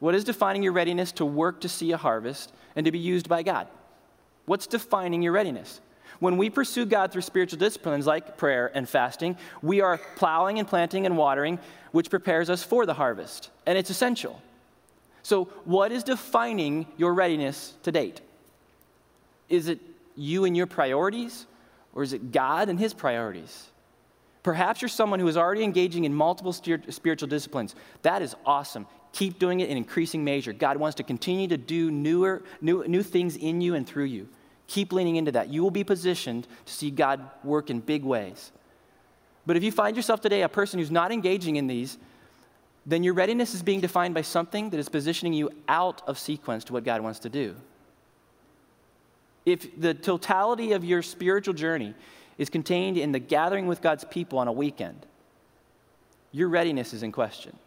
What 0.00 0.14
is 0.14 0.24
defining 0.24 0.62
your 0.62 0.72
readiness 0.72 1.12
to 1.12 1.24
work 1.24 1.60
to 1.60 1.68
see 1.68 1.92
a 1.92 1.96
harvest 1.96 2.52
and 2.74 2.86
to 2.86 2.92
be 2.92 2.98
used 2.98 3.28
by 3.28 3.42
God? 3.42 3.68
What's 4.46 4.66
defining 4.66 5.22
your 5.22 5.32
readiness? 5.32 5.80
When 6.20 6.36
we 6.36 6.50
pursue 6.50 6.84
God 6.84 7.12
through 7.12 7.22
spiritual 7.22 7.58
disciplines 7.58 8.06
like 8.06 8.36
prayer 8.36 8.70
and 8.74 8.88
fasting, 8.88 9.36
we 9.62 9.80
are 9.80 9.98
plowing 10.16 10.58
and 10.58 10.68
planting 10.68 11.06
and 11.06 11.16
watering, 11.16 11.58
which 11.92 12.10
prepares 12.10 12.50
us 12.50 12.62
for 12.62 12.86
the 12.86 12.94
harvest. 12.94 13.50
And 13.66 13.76
it's 13.76 13.90
essential. 13.90 14.40
So, 15.22 15.44
what 15.64 15.92
is 15.92 16.04
defining 16.04 16.86
your 16.96 17.14
readiness 17.14 17.74
to 17.82 17.92
date? 17.92 18.20
Is 19.48 19.68
it 19.68 19.80
you 20.14 20.44
and 20.44 20.56
your 20.56 20.66
priorities, 20.66 21.46
or 21.94 22.02
is 22.02 22.12
it 22.12 22.32
God 22.32 22.68
and 22.68 22.78
His 22.78 22.94
priorities? 22.94 23.66
Perhaps 24.42 24.80
you're 24.80 24.88
someone 24.88 25.20
who 25.20 25.28
is 25.28 25.36
already 25.36 25.64
engaging 25.64 26.04
in 26.04 26.14
multiple 26.14 26.52
spiritual 26.52 27.28
disciplines. 27.28 27.74
That 28.02 28.22
is 28.22 28.34
awesome. 28.46 28.86
Keep 29.12 29.38
doing 29.38 29.60
it 29.60 29.68
in 29.68 29.76
increasing 29.76 30.24
measure. 30.24 30.52
God 30.52 30.76
wants 30.76 30.96
to 30.96 31.02
continue 31.02 31.48
to 31.48 31.58
do 31.58 31.90
newer, 31.90 32.42
new, 32.60 32.86
new 32.86 33.02
things 33.02 33.36
in 33.36 33.60
you 33.60 33.74
and 33.74 33.86
through 33.86 34.04
you. 34.04 34.28
Keep 34.70 34.92
leaning 34.92 35.16
into 35.16 35.32
that. 35.32 35.48
You 35.48 35.64
will 35.64 35.72
be 35.72 35.82
positioned 35.82 36.46
to 36.64 36.72
see 36.72 36.92
God 36.92 37.28
work 37.42 37.70
in 37.70 37.80
big 37.80 38.04
ways. 38.04 38.52
But 39.44 39.56
if 39.56 39.64
you 39.64 39.72
find 39.72 39.96
yourself 39.96 40.20
today 40.20 40.42
a 40.42 40.48
person 40.48 40.78
who's 40.78 40.92
not 40.92 41.10
engaging 41.10 41.56
in 41.56 41.66
these, 41.66 41.98
then 42.86 43.02
your 43.02 43.14
readiness 43.14 43.52
is 43.52 43.64
being 43.64 43.80
defined 43.80 44.14
by 44.14 44.22
something 44.22 44.70
that 44.70 44.78
is 44.78 44.88
positioning 44.88 45.32
you 45.32 45.50
out 45.66 46.06
of 46.06 46.20
sequence 46.20 46.62
to 46.64 46.72
what 46.72 46.84
God 46.84 47.00
wants 47.00 47.18
to 47.18 47.28
do. 47.28 47.56
If 49.44 49.80
the 49.80 49.92
totality 49.92 50.70
of 50.70 50.84
your 50.84 51.02
spiritual 51.02 51.54
journey 51.54 51.96
is 52.38 52.48
contained 52.48 52.96
in 52.96 53.10
the 53.10 53.18
gathering 53.18 53.66
with 53.66 53.82
God's 53.82 54.04
people 54.04 54.38
on 54.38 54.46
a 54.46 54.52
weekend, 54.52 55.04
your 56.30 56.48
readiness 56.48 56.94
is 56.94 57.02
in 57.02 57.10
question. 57.10 57.58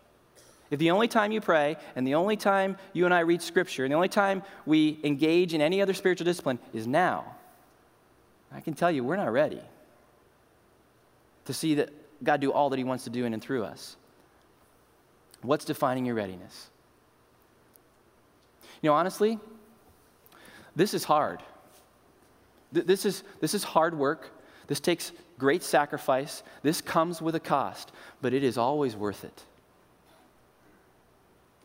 If 0.74 0.80
the 0.80 0.90
only 0.90 1.08
time 1.08 1.32
you 1.32 1.40
pray 1.40 1.78
and 1.96 2.08
the 2.08 2.16
only 2.16 2.36
time 2.36 2.78
you 2.94 3.06
and 3.06 3.14
I 3.14 3.20
read 3.20 3.44
Scripture 3.44 3.86
and 3.86 3.92
the 3.92 3.96
only 3.96 4.10
time 4.10 4.42
we 4.66 5.00
engage 5.04 5.54
in 5.54 5.62
any 5.62 5.84
other 5.84 5.94
spiritual 5.94 6.26
discipline 6.26 6.58
is 6.74 6.88
now, 6.88 7.36
I 8.52 8.60
can 8.60 8.74
tell 8.74 8.90
you 8.90 9.04
we're 9.04 9.16
not 9.16 9.32
ready 9.32 9.62
to 11.46 11.54
see 11.54 11.76
that 11.76 11.92
God 12.24 12.42
do 12.42 12.52
all 12.52 12.72
that 12.72 12.78
He 12.78 12.84
wants 12.84 13.04
to 13.04 13.12
do 13.12 13.24
in 13.24 13.36
and 13.36 13.42
through 13.42 13.66
us. 13.66 13.98
What's 15.44 15.64
defining 15.64 16.08
your 16.08 16.16
readiness? 16.16 16.72
You 18.82 18.90
know, 18.90 18.96
honestly, 18.96 19.38
this 20.76 20.96
is 20.96 21.04
hard. 21.04 21.44
This 22.72 23.06
is, 23.06 23.24
this 23.42 23.54
is 23.54 23.64
hard 23.64 23.96
work. 23.96 24.32
This 24.66 24.80
takes 24.80 25.12
great 25.38 25.62
sacrifice. 25.62 26.42
This 26.64 26.82
comes 26.82 27.22
with 27.22 27.36
a 27.36 27.40
cost, 27.40 27.92
but 28.24 28.34
it 28.34 28.44
is 28.44 28.58
always 28.58 28.96
worth 28.96 29.24
it. 29.24 29.44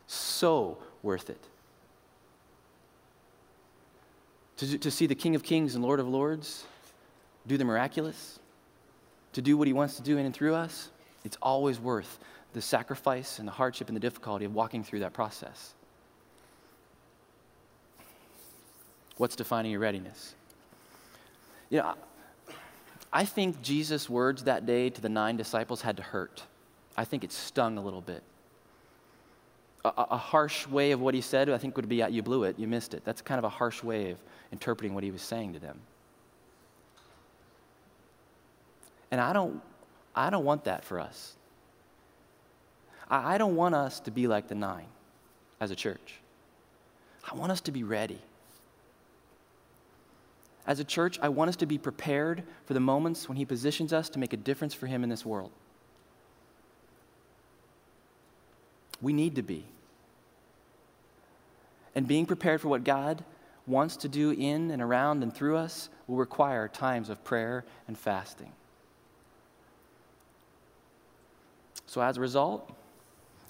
So 0.08 0.78
worth 1.02 1.30
it. 1.30 1.44
To, 4.56 4.78
to 4.78 4.90
see 4.90 5.06
the 5.06 5.14
King 5.14 5.36
of 5.36 5.44
Kings 5.44 5.76
and 5.76 5.84
Lord 5.84 6.00
of 6.00 6.08
Lords 6.08 6.64
do 7.46 7.56
the 7.56 7.64
miraculous, 7.64 8.40
to 9.34 9.42
do 9.42 9.56
what 9.56 9.68
he 9.68 9.72
wants 9.72 9.96
to 9.96 10.02
do 10.02 10.18
in 10.18 10.26
and 10.26 10.34
through 10.34 10.54
us, 10.54 10.90
it's 11.24 11.36
always 11.40 11.78
worth 11.78 12.18
the 12.54 12.62
sacrifice 12.62 13.38
and 13.38 13.46
the 13.46 13.52
hardship 13.52 13.88
and 13.88 13.96
the 13.96 14.00
difficulty 14.00 14.44
of 14.44 14.54
walking 14.54 14.82
through 14.82 15.00
that 15.00 15.12
process. 15.12 15.74
What's 19.18 19.36
defining 19.36 19.70
your 19.70 19.80
readiness? 19.80 20.34
You 21.70 21.78
know, 21.78 21.94
I 23.12 23.24
think 23.24 23.60
Jesus' 23.62 24.08
words 24.08 24.44
that 24.44 24.64
day 24.64 24.90
to 24.90 25.00
the 25.00 25.08
nine 25.08 25.36
disciples 25.36 25.82
had 25.82 25.98
to 25.98 26.02
hurt. 26.02 26.42
I 26.96 27.04
think 27.04 27.24
it 27.24 27.32
stung 27.32 27.76
a 27.76 27.82
little 27.82 28.00
bit. 28.00 28.22
A, 29.84 29.92
a, 30.10 30.16
harsh 30.16 30.66
way 30.66 30.90
of 30.90 31.00
what 31.00 31.14
he 31.14 31.20
said, 31.20 31.48
I 31.48 31.56
think, 31.56 31.76
would 31.76 31.88
be, 31.88 32.04
you 32.10 32.22
blew 32.22 32.44
it, 32.44 32.58
you 32.58 32.66
missed 32.66 32.94
it. 32.94 33.04
That's 33.04 33.22
kind 33.22 33.38
of 33.38 33.44
a 33.44 33.48
harsh 33.48 33.82
way 33.82 34.10
of 34.10 34.18
interpreting 34.50 34.94
what 34.94 35.04
he 35.04 35.10
was 35.10 35.22
saying 35.22 35.52
to 35.52 35.60
them. 35.60 35.78
And 39.10 39.20
I 39.20 39.32
don't, 39.32 39.62
I 40.14 40.30
don't 40.30 40.44
want 40.44 40.64
that 40.64 40.84
for 40.84 40.98
us. 40.98 41.34
I, 43.08 43.34
I 43.34 43.38
don't 43.38 43.56
want 43.56 43.74
us 43.74 44.00
to 44.00 44.10
be 44.10 44.26
like 44.26 44.48
the 44.48 44.54
nine 44.54 44.86
as 45.60 45.70
a 45.70 45.76
church. 45.76 46.16
I 47.30 47.36
want 47.36 47.52
us 47.52 47.60
to 47.62 47.72
be 47.72 47.82
ready. 47.82 48.18
As 50.66 50.80
a 50.80 50.84
church, 50.84 51.18
I 51.22 51.30
want 51.30 51.48
us 51.48 51.56
to 51.56 51.66
be 51.66 51.78
prepared 51.78 52.42
for 52.66 52.74
the 52.74 52.80
moments 52.80 53.28
when 53.28 53.36
He 53.36 53.44
positions 53.44 53.92
us 53.92 54.10
to 54.10 54.18
make 54.18 54.32
a 54.32 54.36
difference 54.36 54.74
for 54.74 54.86
Him 54.86 55.02
in 55.02 55.08
this 55.08 55.24
world. 55.24 55.50
We 59.00 59.12
need 59.12 59.36
to 59.36 59.42
be. 59.42 59.64
And 61.94 62.06
being 62.06 62.26
prepared 62.26 62.60
for 62.60 62.68
what 62.68 62.84
God 62.84 63.24
wants 63.66 63.96
to 63.98 64.08
do 64.08 64.30
in 64.30 64.70
and 64.70 64.80
around 64.80 65.22
and 65.22 65.34
through 65.34 65.56
us 65.56 65.88
will 66.06 66.16
require 66.16 66.68
times 66.68 67.10
of 67.10 67.22
prayer 67.22 67.64
and 67.86 67.96
fasting. 67.96 68.52
So, 71.86 72.00
as 72.02 72.16
a 72.16 72.20
result, 72.20 72.70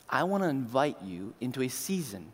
I 0.09 0.25
want 0.25 0.43
to 0.43 0.49
invite 0.49 0.97
you 1.03 1.35
into 1.41 1.63
a 1.63 1.69
season 1.69 2.33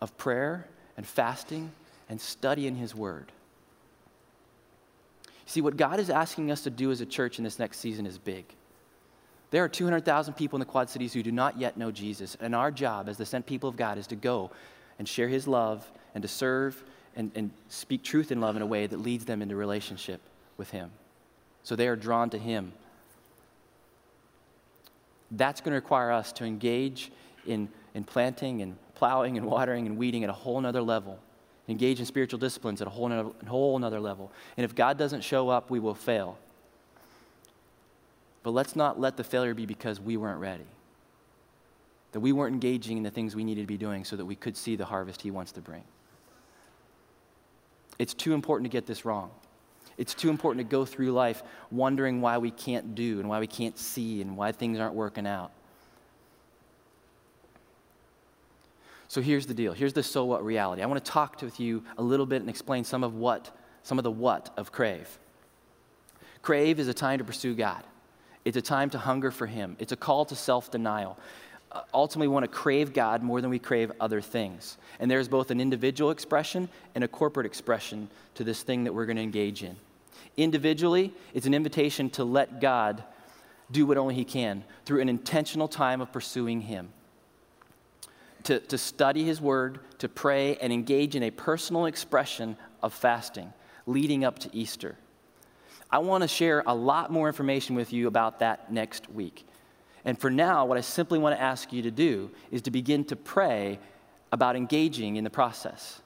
of 0.00 0.16
prayer 0.16 0.66
and 0.96 1.06
fasting 1.06 1.72
and 2.08 2.20
study 2.20 2.66
in 2.66 2.74
His 2.74 2.94
Word. 2.94 3.32
See, 5.46 5.60
what 5.60 5.76
God 5.76 6.00
is 6.00 6.10
asking 6.10 6.50
us 6.50 6.62
to 6.62 6.70
do 6.70 6.90
as 6.90 7.00
a 7.00 7.06
church 7.06 7.38
in 7.38 7.44
this 7.44 7.58
next 7.58 7.78
season 7.78 8.06
is 8.06 8.18
big. 8.18 8.44
There 9.56 9.64
are 9.64 9.70
200,000 9.70 10.34
people 10.34 10.58
in 10.58 10.60
the 10.60 10.66
Quad 10.66 10.90
Cities 10.90 11.14
who 11.14 11.22
do 11.22 11.32
not 11.32 11.58
yet 11.58 11.78
know 11.78 11.90
Jesus, 11.90 12.36
and 12.42 12.54
our 12.54 12.70
job 12.70 13.08
as 13.08 13.16
the 13.16 13.24
sent 13.24 13.46
people 13.46 13.70
of 13.70 13.76
God 13.78 13.96
is 13.96 14.06
to 14.08 14.14
go 14.14 14.50
and 14.98 15.08
share 15.08 15.28
His 15.28 15.48
love 15.48 15.90
and 16.14 16.20
to 16.20 16.28
serve 16.28 16.84
and, 17.16 17.30
and 17.34 17.50
speak 17.70 18.02
truth 18.02 18.30
in 18.30 18.38
love 18.38 18.56
in 18.56 18.60
a 18.60 18.66
way 18.66 18.86
that 18.86 18.98
leads 18.98 19.24
them 19.24 19.40
into 19.40 19.56
relationship 19.56 20.20
with 20.58 20.68
Him. 20.72 20.90
So 21.62 21.74
they 21.74 21.88
are 21.88 21.96
drawn 21.96 22.28
to 22.28 22.38
Him. 22.38 22.70
That's 25.30 25.62
going 25.62 25.72
to 25.72 25.76
require 25.76 26.12
us 26.12 26.32
to 26.32 26.44
engage 26.44 27.10
in, 27.46 27.70
in 27.94 28.04
planting 28.04 28.60
and 28.60 28.76
plowing 28.94 29.38
and 29.38 29.46
watering 29.46 29.86
and 29.86 29.96
weeding 29.96 30.22
at 30.22 30.28
a 30.28 30.34
whole 30.34 30.60
nother 30.60 30.82
level 30.82 31.18
engage 31.66 31.98
in 31.98 32.04
spiritual 32.04 32.38
disciplines 32.38 32.82
at 32.82 32.88
a 32.88 32.90
whole 32.90 33.08
nother, 33.08 33.30
whole 33.46 33.78
nother 33.78 34.00
level. 34.00 34.30
And 34.58 34.66
if 34.66 34.74
God 34.74 34.98
doesn't 34.98 35.22
show 35.24 35.48
up, 35.48 35.70
we 35.70 35.80
will 35.80 35.94
fail. 35.94 36.36
But 38.46 38.52
let's 38.52 38.76
not 38.76 39.00
let 39.00 39.16
the 39.16 39.24
failure 39.24 39.54
be 39.54 39.66
because 39.66 39.98
we 39.98 40.16
weren't 40.16 40.38
ready. 40.38 40.68
That 42.12 42.20
we 42.20 42.30
weren't 42.30 42.54
engaging 42.54 42.96
in 42.96 43.02
the 43.02 43.10
things 43.10 43.34
we 43.34 43.42
needed 43.42 43.62
to 43.62 43.66
be 43.66 43.76
doing 43.76 44.04
so 44.04 44.14
that 44.14 44.24
we 44.24 44.36
could 44.36 44.56
see 44.56 44.76
the 44.76 44.84
harvest 44.84 45.20
He 45.20 45.32
wants 45.32 45.50
to 45.50 45.60
bring. 45.60 45.82
It's 47.98 48.14
too 48.14 48.34
important 48.34 48.70
to 48.70 48.72
get 48.72 48.86
this 48.86 49.04
wrong. 49.04 49.32
It's 49.98 50.14
too 50.14 50.30
important 50.30 50.64
to 50.64 50.70
go 50.70 50.84
through 50.84 51.10
life 51.10 51.42
wondering 51.72 52.20
why 52.20 52.38
we 52.38 52.52
can't 52.52 52.94
do 52.94 53.18
and 53.18 53.28
why 53.28 53.40
we 53.40 53.48
can't 53.48 53.76
see 53.76 54.22
and 54.22 54.36
why 54.36 54.52
things 54.52 54.78
aren't 54.78 54.94
working 54.94 55.26
out. 55.26 55.50
So 59.08 59.20
here's 59.20 59.46
the 59.46 59.54
deal. 59.54 59.72
Here's 59.72 59.92
the 59.92 60.04
so 60.04 60.24
what 60.24 60.44
reality. 60.44 60.82
I 60.82 60.86
want 60.86 61.04
to 61.04 61.10
talk 61.10 61.42
with 61.42 61.58
you 61.58 61.82
a 61.98 62.02
little 62.04 62.26
bit 62.26 62.42
and 62.42 62.48
explain 62.48 62.84
some 62.84 63.02
of 63.02 63.16
what, 63.16 63.50
some 63.82 63.98
of 63.98 64.04
the 64.04 64.10
what 64.12 64.54
of 64.56 64.70
crave. 64.70 65.18
Crave 66.42 66.78
is 66.78 66.86
a 66.86 66.94
time 66.94 67.18
to 67.18 67.24
pursue 67.24 67.52
God. 67.52 67.82
It's 68.46 68.56
a 68.56 68.62
time 68.62 68.90
to 68.90 68.98
hunger 68.98 69.32
for 69.32 69.46
Him. 69.46 69.76
It's 69.80 69.90
a 69.90 69.96
call 69.96 70.24
to 70.26 70.36
self 70.36 70.70
denial. 70.70 71.18
Uh, 71.72 71.80
ultimately, 71.92 72.28
we 72.28 72.34
want 72.34 72.44
to 72.44 72.48
crave 72.48 72.92
God 72.92 73.20
more 73.20 73.40
than 73.40 73.50
we 73.50 73.58
crave 73.58 73.90
other 73.98 74.20
things. 74.20 74.78
And 75.00 75.10
there's 75.10 75.26
both 75.26 75.50
an 75.50 75.60
individual 75.60 76.12
expression 76.12 76.68
and 76.94 77.02
a 77.02 77.08
corporate 77.08 77.44
expression 77.44 78.08
to 78.36 78.44
this 78.44 78.62
thing 78.62 78.84
that 78.84 78.94
we're 78.94 79.04
going 79.04 79.16
to 79.16 79.22
engage 79.22 79.64
in. 79.64 79.74
Individually, 80.36 81.12
it's 81.34 81.46
an 81.46 81.54
invitation 81.54 82.08
to 82.10 82.22
let 82.22 82.60
God 82.60 83.02
do 83.72 83.84
what 83.84 83.98
only 83.98 84.14
He 84.14 84.24
can 84.24 84.62
through 84.84 85.00
an 85.00 85.08
intentional 85.08 85.66
time 85.66 86.00
of 86.00 86.12
pursuing 86.12 86.60
Him 86.60 86.90
to, 88.44 88.60
to 88.60 88.78
study 88.78 89.24
His 89.24 89.40
Word, 89.40 89.80
to 89.98 90.08
pray, 90.08 90.54
and 90.58 90.72
engage 90.72 91.16
in 91.16 91.24
a 91.24 91.32
personal 91.32 91.86
expression 91.86 92.56
of 92.80 92.94
fasting 92.94 93.52
leading 93.86 94.24
up 94.24 94.38
to 94.38 94.50
Easter. 94.54 94.96
I 95.96 95.98
want 95.98 96.20
to 96.20 96.28
share 96.28 96.62
a 96.66 96.74
lot 96.74 97.10
more 97.10 97.26
information 97.26 97.74
with 97.74 97.90
you 97.90 98.06
about 98.06 98.40
that 98.40 98.70
next 98.70 99.08
week. 99.08 99.46
And 100.04 100.18
for 100.18 100.28
now, 100.28 100.66
what 100.66 100.76
I 100.76 100.82
simply 100.82 101.18
want 101.18 101.34
to 101.34 101.40
ask 101.40 101.72
you 101.72 101.80
to 101.80 101.90
do 101.90 102.30
is 102.50 102.60
to 102.62 102.70
begin 102.70 103.02
to 103.06 103.16
pray 103.16 103.78
about 104.30 104.56
engaging 104.56 105.16
in 105.16 105.24
the 105.24 105.30
process. 105.30 106.02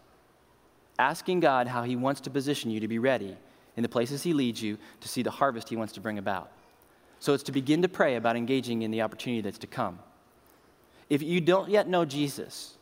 Asking 0.97 1.41
God 1.41 1.67
how 1.67 1.83
He 1.83 1.97
wants 1.97 2.21
to 2.21 2.31
position 2.31 2.71
you 2.71 2.79
to 2.79 2.87
be 2.87 3.01
ready 3.01 3.37
in 3.77 3.83
the 3.83 3.89
places 3.89 4.23
He 4.23 4.33
leads 4.33 4.63
you 4.63 4.79
to 5.01 5.09
see 5.09 5.25
the 5.25 5.31
harvest 5.33 5.69
He 5.69 5.75
wants 5.75 5.95
to 5.95 6.01
bring 6.01 6.19
about. 6.19 6.53
So 7.19 7.35
it's 7.35 7.43
to 7.43 7.53
begin 7.53 7.83
to 7.83 7.89
pray 7.89 8.15
about 8.15 8.37
engaging 8.37 8.83
in 8.83 8.93
the 8.93 9.03
opportunity 9.03 9.41
that's 9.41 9.59
to 9.59 9.67
come. 9.67 9.99
If 11.09 11.21
you 11.21 11.41
don't 11.41 11.69
yet 11.69 11.89
know 11.89 12.05
Jesus, 12.05 12.79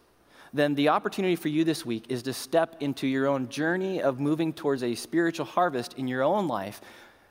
then 0.52 0.74
the 0.74 0.88
opportunity 0.88 1.36
for 1.36 1.48
you 1.48 1.64
this 1.64 1.84
week 1.84 2.06
is 2.08 2.22
to 2.24 2.32
step 2.32 2.76
into 2.80 3.06
your 3.06 3.26
own 3.26 3.48
journey 3.48 4.00
of 4.00 4.20
moving 4.20 4.52
towards 4.52 4.82
a 4.82 4.94
spiritual 4.94 5.46
harvest 5.46 5.94
in 5.94 6.08
your 6.08 6.22
own 6.22 6.48
life 6.48 6.80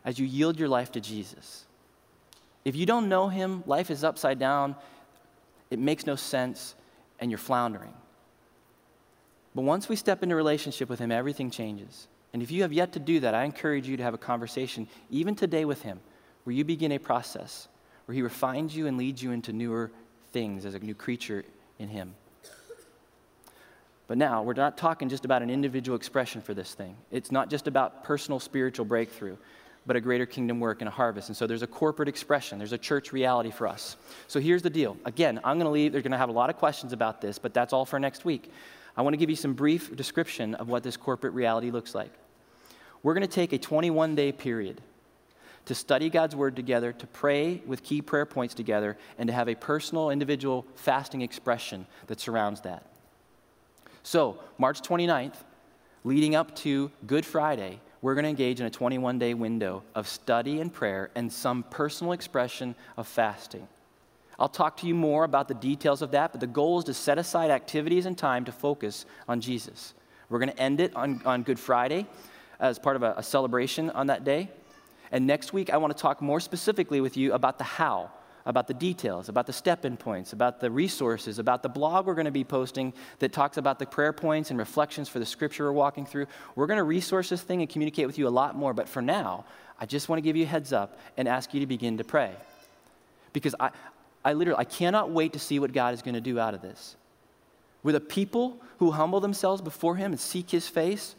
as 0.05 0.19
you 0.19 0.25
yield 0.25 0.59
your 0.59 0.69
life 0.69 0.91
to 0.93 1.01
Jesus. 1.01 1.65
If 2.63 2.75
you 2.75 2.85
don't 2.85 3.09
know 3.09 3.27
him, 3.27 3.63
life 3.65 3.89
is 3.89 4.03
upside 4.03 4.39
down, 4.39 4.75
it 5.69 5.79
makes 5.79 6.05
no 6.05 6.15
sense, 6.15 6.75
and 7.19 7.31
you're 7.31 7.37
floundering. 7.37 7.93
But 9.55 9.63
once 9.63 9.89
we 9.89 9.95
step 9.95 10.21
into 10.21 10.35
relationship 10.35 10.89
with 10.89 10.99
him, 10.99 11.11
everything 11.11 11.49
changes. 11.49 12.07
And 12.33 12.43
if 12.43 12.51
you 12.51 12.61
have 12.61 12.73
yet 12.73 12.93
to 12.93 12.99
do 12.99 13.19
that, 13.21 13.33
I 13.33 13.43
encourage 13.43 13.87
you 13.87 13.97
to 13.97 14.03
have 14.03 14.13
a 14.13 14.19
conversation, 14.19 14.87
even 15.09 15.33
today 15.33 15.65
with 15.65 15.81
him, 15.81 15.99
where 16.43 16.55
you 16.55 16.63
begin 16.63 16.91
a 16.91 16.99
process 16.99 17.67
where 18.07 18.15
he 18.15 18.21
refines 18.21 18.75
you 18.75 18.87
and 18.87 18.97
leads 18.97 19.21
you 19.21 19.31
into 19.31 19.51
newer 19.51 19.91
things 20.31 20.65
as 20.65 20.73
a 20.75 20.79
new 20.79 20.95
creature 20.95 21.43
in 21.77 21.89
Him. 21.89 22.15
But 24.07 24.17
now, 24.17 24.41
we're 24.41 24.53
not 24.53 24.77
talking 24.77 25.09
just 25.09 25.25
about 25.25 25.41
an 25.41 25.49
individual 25.49 25.97
expression 25.97 26.41
for 26.41 26.53
this 26.53 26.73
thing. 26.73 26.95
It's 27.11 27.31
not 27.31 27.49
just 27.49 27.67
about 27.67 28.05
personal 28.05 28.39
spiritual 28.39 28.85
breakthrough, 28.85 29.35
but 29.85 29.95
a 29.95 30.01
greater 30.01 30.25
kingdom 30.25 30.59
work 30.59 30.81
and 30.81 30.87
a 30.87 30.91
harvest. 30.91 31.27
And 31.27 31.35
so 31.35 31.45
there's 31.45 31.61
a 31.61 31.67
corporate 31.67 32.07
expression, 32.07 32.57
there's 32.57 32.73
a 32.73 32.77
church 32.77 33.11
reality 33.11 33.51
for 33.51 33.67
us. 33.67 33.97
So 34.27 34.39
here's 34.39 34.61
the 34.61 34.69
deal. 34.69 34.97
Again, 35.05 35.39
I'm 35.43 35.57
going 35.57 35.65
to 35.65 35.71
leave, 35.71 35.91
they're 35.91 36.01
going 36.01 36.11
to 36.11 36.17
have 36.17 36.29
a 36.29 36.33
lot 36.33 36.49
of 36.49 36.57
questions 36.57 36.93
about 36.93 37.21
this, 37.21 37.37
but 37.37 37.53
that's 37.53 37.73
all 37.73 37.85
for 37.85 37.99
next 37.99 38.23
week. 38.23 38.51
I 38.95 39.01
want 39.01 39.13
to 39.13 39.17
give 39.17 39.29
you 39.29 39.35
some 39.35 39.53
brief 39.53 39.95
description 39.95 40.55
of 40.55 40.69
what 40.69 40.83
this 40.83 40.97
corporate 40.97 41.33
reality 41.33 41.69
looks 41.69 41.93
like. 41.93 42.11
We're 43.03 43.13
going 43.13 43.27
to 43.27 43.33
take 43.33 43.53
a 43.53 43.57
21 43.57 44.15
day 44.15 44.31
period 44.31 44.81
to 45.65 45.75
study 45.75 46.09
God's 46.09 46.35
word 46.35 46.55
together, 46.55 46.93
to 46.93 47.07
pray 47.07 47.61
with 47.65 47.83
key 47.83 48.01
prayer 48.01 48.25
points 48.25 48.53
together, 48.53 48.97
and 49.17 49.27
to 49.27 49.33
have 49.33 49.49
a 49.49 49.55
personal, 49.55 50.09
individual 50.09 50.65
fasting 50.75 51.21
expression 51.21 51.85
that 52.07 52.21
surrounds 52.21 52.61
that. 52.61 52.85
So, 54.07 54.39
March 54.57 54.81
29th, 54.83 55.35
leading 56.05 56.33
up 56.33 56.55
to 56.59 56.89
Good 57.05 57.25
Friday, 57.25 57.81
we're 58.01 58.15
going 58.15 58.23
to 58.23 58.29
engage 58.29 58.61
in 58.61 58.65
a 58.65 58.69
21 58.69 59.19
day 59.19 59.33
window 59.33 59.83
of 59.95 60.07
study 60.07 60.61
and 60.61 60.71
prayer 60.71 61.09
and 61.13 61.29
some 61.29 61.63
personal 61.63 62.13
expression 62.13 62.73
of 62.95 63.05
fasting. 63.05 63.67
I'll 64.39 64.47
talk 64.47 64.77
to 64.77 64.87
you 64.87 64.95
more 64.95 65.25
about 65.25 65.49
the 65.49 65.55
details 65.55 66.01
of 66.01 66.11
that, 66.11 66.31
but 66.31 66.39
the 66.39 66.47
goal 66.47 66.79
is 66.79 66.85
to 66.85 66.93
set 66.93 67.17
aside 67.17 67.51
activities 67.51 68.05
and 68.05 68.17
time 68.17 68.45
to 68.45 68.53
focus 68.53 69.05
on 69.27 69.41
Jesus. 69.41 69.93
We're 70.29 70.39
going 70.39 70.53
to 70.53 70.59
end 70.59 70.79
it 70.79 70.95
on, 70.95 71.21
on 71.25 71.43
Good 71.43 71.59
Friday 71.59 72.07
as 72.61 72.79
part 72.79 72.95
of 72.95 73.03
a, 73.03 73.15
a 73.17 73.23
celebration 73.23 73.89
on 73.89 74.07
that 74.07 74.23
day. 74.23 74.49
And 75.11 75.27
next 75.27 75.51
week, 75.51 75.69
I 75.69 75.75
want 75.75 75.93
to 75.93 76.01
talk 76.01 76.21
more 76.21 76.39
specifically 76.39 77.01
with 77.01 77.17
you 77.17 77.33
about 77.33 77.57
the 77.57 77.65
how 77.65 78.11
about 78.47 78.65
the 78.65 78.73
details, 78.73 79.27
about 79.27 79.45
the 79.45 79.53
step 79.53 79.83
in 79.83 79.97
points, 79.97 80.31
about 80.31 80.61
the 80.61 80.71
resources, 80.71 81.37
about 81.37 81.61
the 81.61 81.69
blog 81.69 82.07
we're 82.07 82.15
going 82.15 82.25
to 82.25 82.31
be 82.31 82.45
posting 82.45 82.93
that 83.19 83.33
talks 83.33 83.57
about 83.57 83.77
the 83.77 83.85
prayer 83.85 84.13
points 84.13 84.49
and 84.49 84.57
reflections 84.57 85.09
for 85.09 85.19
the 85.19 85.25
scripture 85.25 85.65
we're 85.65 85.73
walking 85.73 86.05
through. 86.05 86.25
We're 86.55 86.65
going 86.65 86.77
to 86.77 86.83
resource 86.83 87.27
this 87.27 87.41
thing 87.41 87.59
and 87.59 87.69
communicate 87.69 88.07
with 88.07 88.17
you 88.17 88.25
a 88.25 88.29
lot 88.29 88.55
more. 88.55 88.73
But 88.73 88.87
for 88.87 89.01
now, 89.01 89.43
I 89.77 89.85
just 89.85 90.07
want 90.07 90.19
to 90.19 90.21
give 90.21 90.37
you 90.37 90.45
a 90.45 90.47
heads 90.47 90.71
up 90.71 90.97
and 91.17 91.27
ask 91.27 91.53
you 91.53 91.59
to 91.59 91.67
begin 91.67 91.97
to 91.97 92.05
pray. 92.05 92.31
Because 93.33 93.53
I, 93.59 93.71
I 94.23 94.31
literally, 94.31 94.59
I 94.59 94.63
cannot 94.63 95.11
wait 95.11 95.33
to 95.33 95.39
see 95.39 95.59
what 95.59 95.73
God 95.73 95.93
is 95.93 96.01
going 96.01 96.15
to 96.15 96.21
do 96.21 96.39
out 96.39 96.53
of 96.53 96.61
this. 96.61 96.95
With 97.83 97.95
a 97.95 97.99
people 97.99 98.57
who 98.79 98.91
humble 98.91 99.19
themselves 99.19 99.61
before 99.61 99.97
Him 99.97 100.13
and 100.13 100.19
seek 100.19 100.51
His 100.51 100.69
face, 100.69 101.15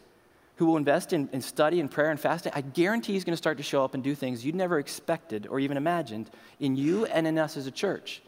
who 0.59 0.66
will 0.66 0.77
invest 0.77 1.12
in, 1.12 1.29
in 1.33 1.40
study 1.40 1.79
and 1.79 1.88
prayer 1.88 2.11
and 2.11 2.18
fasting, 2.18 2.53
I 2.55 2.62
guarantee 2.62 3.12
he's 3.12 3.25
going 3.25 3.33
to 3.33 3.38
start 3.38 3.59
to 3.59 3.62
show 3.62 3.85
up 3.85 3.94
and 3.94 4.03
do 4.03 4.16
things 4.16 4.44
you'd 4.44 4.57
never 4.57 4.81
expected 4.81 5.47
or 5.47 5.61
even 5.61 5.77
imagined 5.77 6.31
in 6.59 6.75
you 6.75 7.07
and 7.07 7.29
in 7.29 7.38
us 7.38 7.57
as 7.57 7.68
a 7.68 7.71
church. 7.71 8.23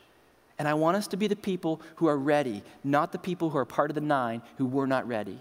And 0.56 0.68
I 0.68 0.74
want 0.74 0.96
us 0.96 1.08
to 1.08 1.16
be 1.16 1.26
the 1.26 1.34
people 1.34 1.80
who 1.96 2.06
are 2.06 2.16
ready, 2.16 2.62
not 2.84 3.10
the 3.10 3.18
people 3.18 3.50
who 3.50 3.58
are 3.58 3.64
part 3.64 3.90
of 3.90 3.96
the 3.96 4.00
nine 4.00 4.42
who 4.58 4.66
were 4.66 4.86
not 4.86 5.08
ready. 5.08 5.40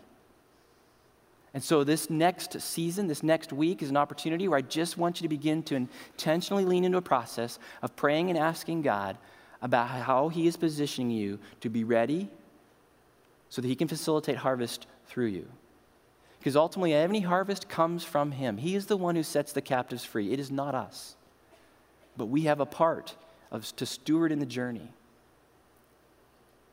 And 1.53 1.63
so, 1.63 1.83
this 1.83 2.09
next 2.09 2.59
season, 2.59 3.07
this 3.07 3.21
next 3.21 3.53
week, 3.53 3.83
is 3.83 3.89
an 3.89 3.97
opportunity 3.97 4.47
where 4.47 4.57
I 4.57 4.61
just 4.61 4.97
want 4.97 5.19
you 5.19 5.25
to 5.25 5.29
begin 5.29 5.61
to 5.63 5.75
intentionally 5.75 6.65
lean 6.65 6.85
into 6.85 6.97
a 6.97 7.03
process 7.03 7.59
of 7.83 7.95
praying 7.95 8.29
and 8.29 8.37
asking 8.37 8.81
God 8.81 9.17
about 9.61 9.89
how 9.89 10.29
He 10.29 10.47
is 10.47 10.57
positioning 10.57 11.11
you 11.11 11.39
to 11.61 11.69
be 11.69 11.83
ready 11.83 12.29
so 13.49 13.61
that 13.61 13.67
He 13.67 13.75
can 13.75 13.87
facilitate 13.87 14.37
harvest 14.37 14.87
through 15.07 15.27
you. 15.27 15.47
Because 16.39 16.55
ultimately, 16.55 16.93
any 16.93 17.19
harvest 17.19 17.67
comes 17.67 18.03
from 18.03 18.31
Him. 18.31 18.57
He 18.57 18.75
is 18.75 18.85
the 18.85 18.97
one 18.97 19.15
who 19.15 19.23
sets 19.23 19.51
the 19.51 19.61
captives 19.61 20.05
free. 20.05 20.31
It 20.31 20.39
is 20.39 20.49
not 20.49 20.73
us. 20.73 21.15
But 22.15 22.27
we 22.27 22.43
have 22.43 22.61
a 22.61 22.65
part 22.65 23.15
of, 23.51 23.75
to 23.75 23.85
steward 23.85 24.31
in 24.31 24.39
the 24.39 24.45
journey. 24.45 24.89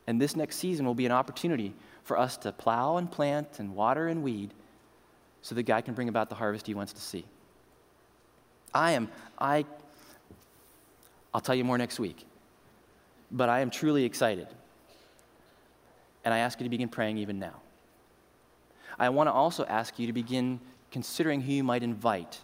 And 0.07 0.21
this 0.21 0.37
next 0.37 0.55
season 0.55 0.85
will 0.85 0.95
be 0.95 1.05
an 1.05 1.11
opportunity 1.11 1.73
for 2.03 2.17
us 2.17 2.37
to 2.37 2.53
plow 2.53 2.95
and 2.95 3.11
plant 3.11 3.59
and 3.59 3.75
water 3.75 4.07
and 4.07 4.23
weed 4.23 4.53
so 5.41 5.53
that 5.55 5.63
God 5.63 5.83
can 5.83 5.93
bring 5.93 6.07
about 6.07 6.29
the 6.29 6.35
harvest 6.35 6.65
He 6.65 6.73
wants 6.73 6.93
to 6.93 7.01
see. 7.01 7.25
I 8.73 8.91
am, 8.91 9.09
I, 9.37 9.65
I'll 11.33 11.41
tell 11.41 11.55
you 11.55 11.65
more 11.65 11.77
next 11.77 11.99
week, 11.99 12.25
but 13.31 13.49
I 13.49 13.59
am 13.59 13.69
truly 13.69 14.05
excited. 14.05 14.47
And 16.23 16.33
I 16.33 16.39
ask 16.39 16.59
you 16.59 16.63
to 16.63 16.69
begin 16.69 16.89
praying 16.89 17.17
even 17.17 17.39
now. 17.39 17.61
I 18.99 19.09
want 19.09 19.27
to 19.27 19.33
also 19.33 19.65
ask 19.65 19.99
you 19.99 20.07
to 20.07 20.13
begin 20.13 20.59
considering 20.91 21.41
who 21.41 21.53
you 21.53 21.63
might 21.63 21.83
invite 21.83 22.39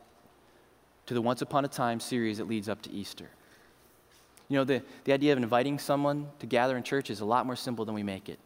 to 1.06 1.14
the 1.14 1.22
Once 1.22 1.42
Upon 1.42 1.66
a 1.66 1.68
Time 1.68 2.00
series 2.00 2.38
that 2.38 2.48
leads 2.48 2.70
up 2.70 2.82
to 2.84 2.92
Easter. 2.92 3.30
You 4.50 4.58
know, 4.58 4.64
the, 4.64 4.84
the 5.06 5.14
idea 5.14 5.34
of 5.34 5.40
inviting 5.40 5.80
someone 5.80 6.28
to 6.40 6.46
gather 6.46 6.78
in 6.78 6.84
church 6.84 7.10
is 7.10 7.22
a 7.22 7.26
lot 7.26 7.46
more 7.46 7.56
simple 7.56 7.86
than 7.86 7.96
we 7.96 8.04
make 8.04 8.30
it. 8.30 8.40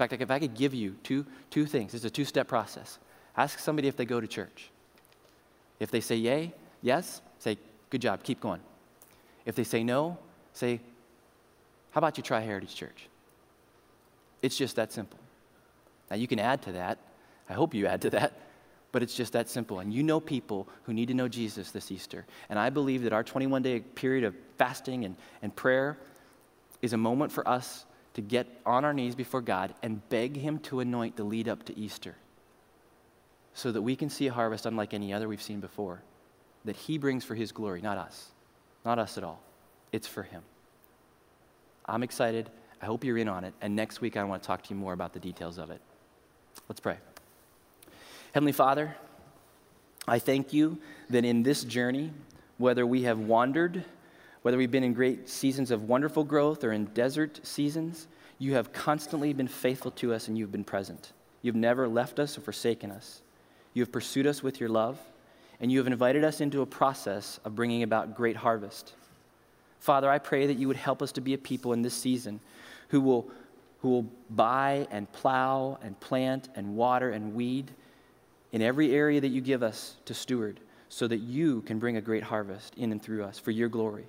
In 0.00 0.08
fact, 0.08 0.12
if 0.12 0.30
I 0.30 0.38
could 0.38 0.54
give 0.54 0.72
you 0.72 0.96
two, 1.02 1.26
two 1.50 1.66
things, 1.66 1.94
it's 1.94 2.04
a 2.04 2.10
two 2.10 2.24
step 2.24 2.48
process. 2.48 2.98
Ask 3.36 3.58
somebody 3.58 3.88
if 3.88 3.96
they 3.96 4.04
go 4.04 4.20
to 4.20 4.26
church. 4.26 4.70
If 5.78 5.90
they 5.90 6.00
say 6.00 6.16
yay, 6.16 6.52
yes, 6.82 7.22
say, 7.38 7.58
good 7.90 8.00
job, 8.02 8.22
keep 8.22 8.40
going. 8.40 8.60
If 9.46 9.54
they 9.54 9.64
say 9.64 9.82
no, 9.82 10.18
say, 10.52 10.80
how 11.90 11.98
about 11.98 12.16
you 12.16 12.22
try 12.22 12.40
Heritage 12.40 12.74
Church? 12.74 13.08
It's 14.42 14.56
just 14.56 14.76
that 14.76 14.92
simple. 14.92 15.18
Now, 16.10 16.16
you 16.16 16.26
can 16.26 16.38
add 16.38 16.62
to 16.62 16.72
that. 16.72 16.98
I 17.48 17.54
hope 17.54 17.74
you 17.74 17.86
add 17.86 18.02
to 18.02 18.10
that. 18.10 18.32
But 18.92 19.02
it's 19.02 19.14
just 19.14 19.34
that 19.34 19.48
simple. 19.48 19.78
And 19.78 19.92
you 19.92 20.02
know 20.02 20.18
people 20.18 20.68
who 20.82 20.92
need 20.92 21.08
to 21.08 21.14
know 21.14 21.28
Jesus 21.28 21.70
this 21.70 21.92
Easter. 21.92 22.26
And 22.48 22.58
I 22.58 22.70
believe 22.70 23.04
that 23.04 23.12
our 23.12 23.22
21 23.22 23.62
day 23.62 23.80
period 23.80 24.24
of 24.24 24.34
fasting 24.58 25.04
and, 25.04 25.16
and 25.42 25.54
prayer 25.54 25.96
is 26.82 26.92
a 26.92 26.96
moment 26.96 27.30
for 27.30 27.46
us 27.46 27.84
to 28.14 28.20
get 28.20 28.48
on 28.66 28.84
our 28.84 28.92
knees 28.92 29.14
before 29.14 29.40
God 29.40 29.74
and 29.82 30.06
beg 30.08 30.36
Him 30.36 30.58
to 30.60 30.80
anoint 30.80 31.16
the 31.16 31.24
lead 31.24 31.48
up 31.48 31.64
to 31.64 31.78
Easter 31.78 32.16
so 33.54 33.70
that 33.70 33.82
we 33.82 33.94
can 33.94 34.10
see 34.10 34.26
a 34.26 34.32
harvest 34.32 34.66
unlike 34.66 34.94
any 34.94 35.12
other 35.12 35.28
we've 35.28 35.42
seen 35.42 35.60
before 35.60 36.02
that 36.64 36.76
He 36.76 36.98
brings 36.98 37.24
for 37.24 37.34
His 37.34 37.52
glory, 37.52 37.80
not 37.80 37.98
us. 37.98 38.30
Not 38.84 38.98
us 38.98 39.18
at 39.18 39.24
all. 39.24 39.40
It's 39.92 40.06
for 40.06 40.22
Him. 40.22 40.42
I'm 41.86 42.02
excited. 42.02 42.50
I 42.82 42.86
hope 42.86 43.04
you're 43.04 43.18
in 43.18 43.28
on 43.28 43.44
it. 43.44 43.54
And 43.60 43.76
next 43.76 44.00
week, 44.00 44.16
I 44.16 44.24
want 44.24 44.42
to 44.42 44.46
talk 44.46 44.62
to 44.62 44.70
you 44.70 44.76
more 44.76 44.92
about 44.92 45.12
the 45.12 45.20
details 45.20 45.58
of 45.58 45.70
it. 45.70 45.80
Let's 46.70 46.78
pray. 46.78 46.98
Heavenly 48.32 48.52
Father, 48.52 48.94
I 50.06 50.20
thank 50.20 50.52
you 50.52 50.78
that 51.08 51.24
in 51.24 51.42
this 51.42 51.64
journey, 51.64 52.12
whether 52.58 52.86
we 52.86 53.02
have 53.02 53.18
wandered, 53.18 53.84
whether 54.42 54.56
we've 54.56 54.70
been 54.70 54.84
in 54.84 54.92
great 54.92 55.28
seasons 55.28 55.72
of 55.72 55.88
wonderful 55.88 56.22
growth 56.22 56.62
or 56.62 56.70
in 56.70 56.84
desert 56.84 57.40
seasons, 57.42 58.06
you 58.38 58.54
have 58.54 58.72
constantly 58.72 59.32
been 59.32 59.48
faithful 59.48 59.90
to 59.90 60.14
us 60.14 60.28
and 60.28 60.38
you've 60.38 60.52
been 60.52 60.62
present. 60.62 61.10
You've 61.42 61.56
never 61.56 61.88
left 61.88 62.20
us 62.20 62.38
or 62.38 62.40
forsaken 62.40 62.92
us. 62.92 63.20
You 63.74 63.82
have 63.82 63.90
pursued 63.90 64.28
us 64.28 64.40
with 64.40 64.60
your 64.60 64.68
love, 64.68 64.96
and 65.58 65.72
you 65.72 65.78
have 65.78 65.88
invited 65.88 66.22
us 66.22 66.40
into 66.40 66.62
a 66.62 66.66
process 66.66 67.40
of 67.44 67.56
bringing 67.56 67.82
about 67.82 68.14
great 68.14 68.36
harvest. 68.36 68.92
Father, 69.80 70.08
I 70.08 70.20
pray 70.20 70.46
that 70.46 70.56
you 70.56 70.68
would 70.68 70.76
help 70.76 71.02
us 71.02 71.10
to 71.12 71.20
be 71.20 71.34
a 71.34 71.38
people 71.38 71.72
in 71.72 71.82
this 71.82 71.94
season 71.94 72.38
who 72.90 73.00
will 73.00 73.28
who 73.80 73.88
will 73.88 74.06
buy 74.30 74.86
and 74.90 75.10
plow 75.12 75.78
and 75.82 75.98
plant 76.00 76.48
and 76.54 76.76
water 76.76 77.10
and 77.10 77.34
weed 77.34 77.70
in 78.52 78.62
every 78.62 78.94
area 78.94 79.20
that 79.20 79.28
you 79.28 79.40
give 79.40 79.62
us 79.62 79.96
to 80.04 80.14
steward 80.14 80.60
so 80.88 81.06
that 81.06 81.18
you 81.18 81.62
can 81.62 81.78
bring 81.78 81.96
a 81.96 82.00
great 82.00 82.22
harvest 82.22 82.74
in 82.76 82.92
and 82.92 83.02
through 83.02 83.24
us 83.24 83.38
for 83.38 83.52
your 83.52 83.68
glory. 83.68 84.04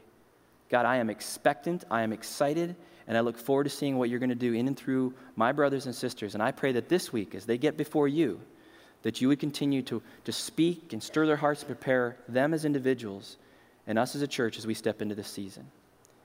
God, 0.69 0.85
I 0.85 0.97
am 0.97 1.09
expectant, 1.09 1.83
I 1.91 2.01
am 2.01 2.11
excited, 2.11 2.75
and 3.07 3.17
I 3.17 3.21
look 3.21 3.37
forward 3.37 3.65
to 3.65 3.69
seeing 3.69 3.97
what 3.97 4.09
you're 4.09 4.19
going 4.19 4.29
to 4.29 4.35
do 4.35 4.53
in 4.53 4.67
and 4.67 4.77
through 4.77 5.13
my 5.35 5.51
brothers 5.51 5.85
and 5.85 5.93
sisters. 5.93 6.33
And 6.33 6.41
I 6.41 6.51
pray 6.51 6.71
that 6.73 6.89
this 6.89 7.13
week, 7.13 7.35
as 7.35 7.45
they 7.45 7.57
get 7.57 7.77
before 7.77 8.07
you, 8.07 8.39
that 9.03 9.21
you 9.21 9.27
would 9.27 9.39
continue 9.39 9.81
to, 9.83 10.01
to 10.25 10.31
speak 10.31 10.93
and 10.93 11.01
stir 11.01 11.25
their 11.25 11.35
hearts 11.35 11.61
to 11.61 11.65
prepare 11.65 12.17
them 12.27 12.53
as 12.53 12.65
individuals 12.65 13.37
and 13.87 13.97
us 13.97 14.15
as 14.15 14.21
a 14.21 14.27
church 14.27 14.57
as 14.57 14.67
we 14.67 14.73
step 14.73 15.01
into 15.01 15.15
this 15.15 15.27
season. 15.27 15.65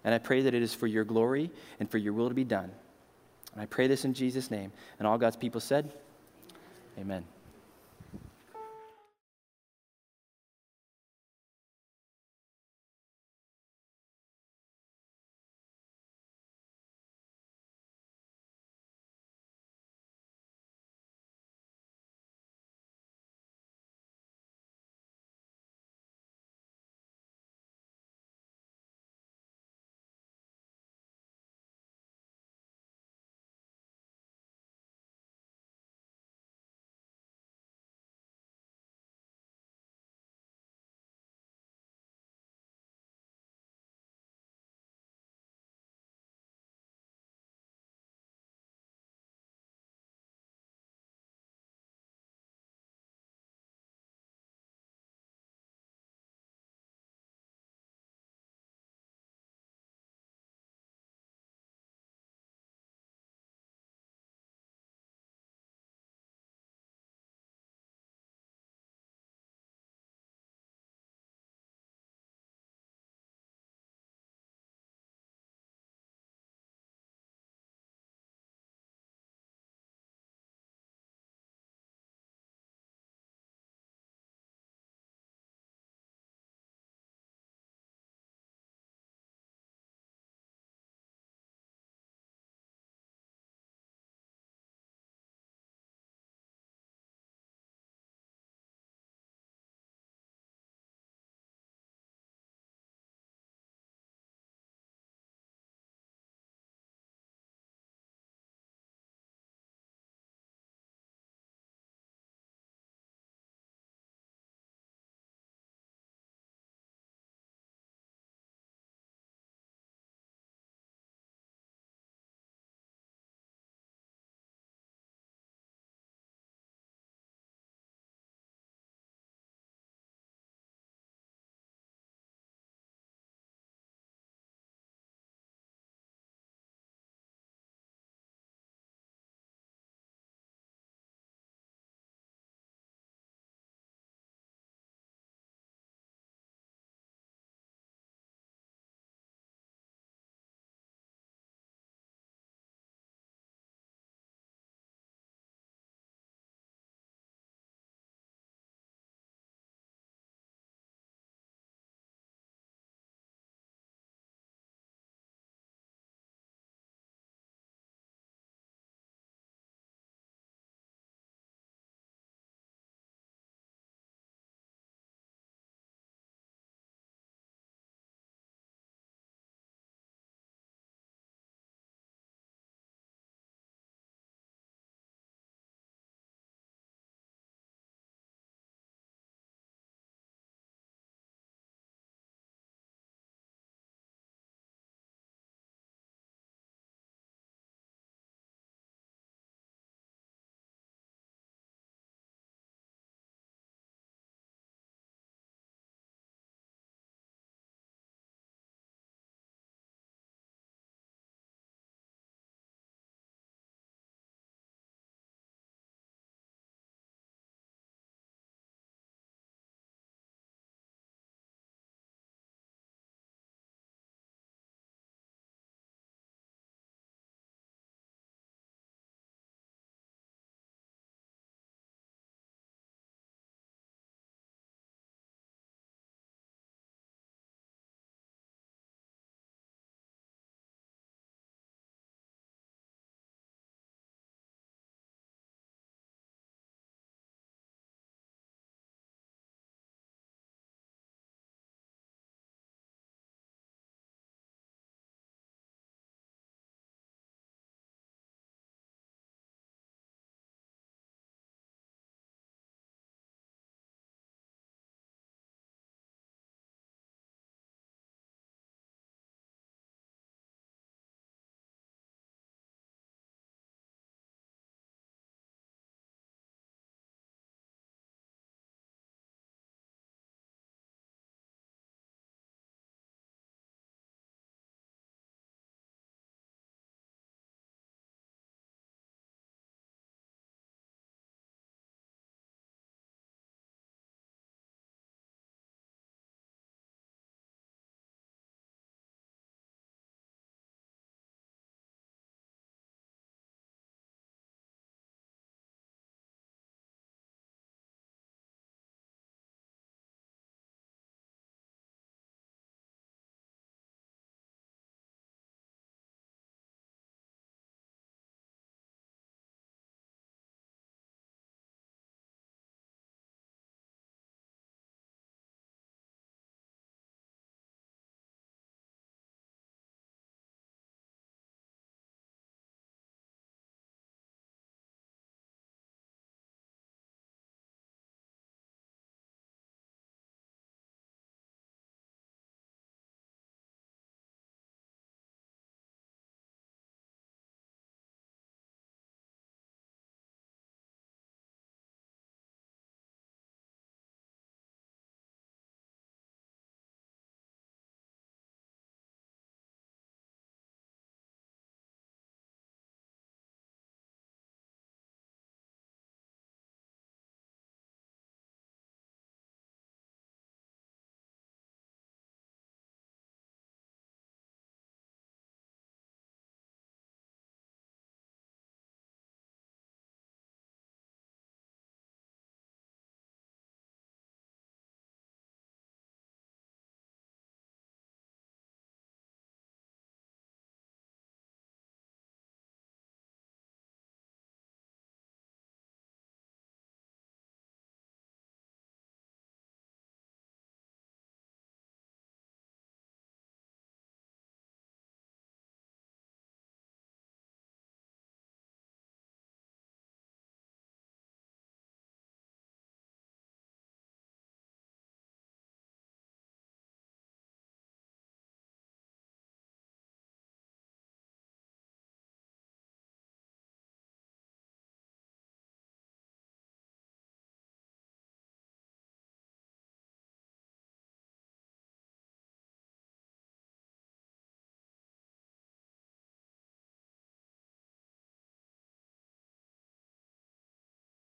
And 0.05 0.15
I 0.15 0.19
pray 0.19 0.43
that 0.43 0.55
it 0.55 0.63
is 0.63 0.75
for 0.75 0.87
your 0.87 1.05
glory 1.05 1.51
and 1.81 1.91
for 1.91 1.99
your 1.99 2.13
will 2.13 2.29
to 2.29 2.35
be 2.35 2.45
done. 2.45 2.71
And 3.57 3.63
I 3.63 3.67
pray 3.67 3.87
this 3.87 4.05
in 4.05 4.13
Jesus' 4.13 4.51
name. 4.51 4.71
And 4.99 5.09
all 5.09 5.17
God's 5.17 5.37
people 5.37 5.63
said, 5.63 5.91
Amen. 6.99 7.25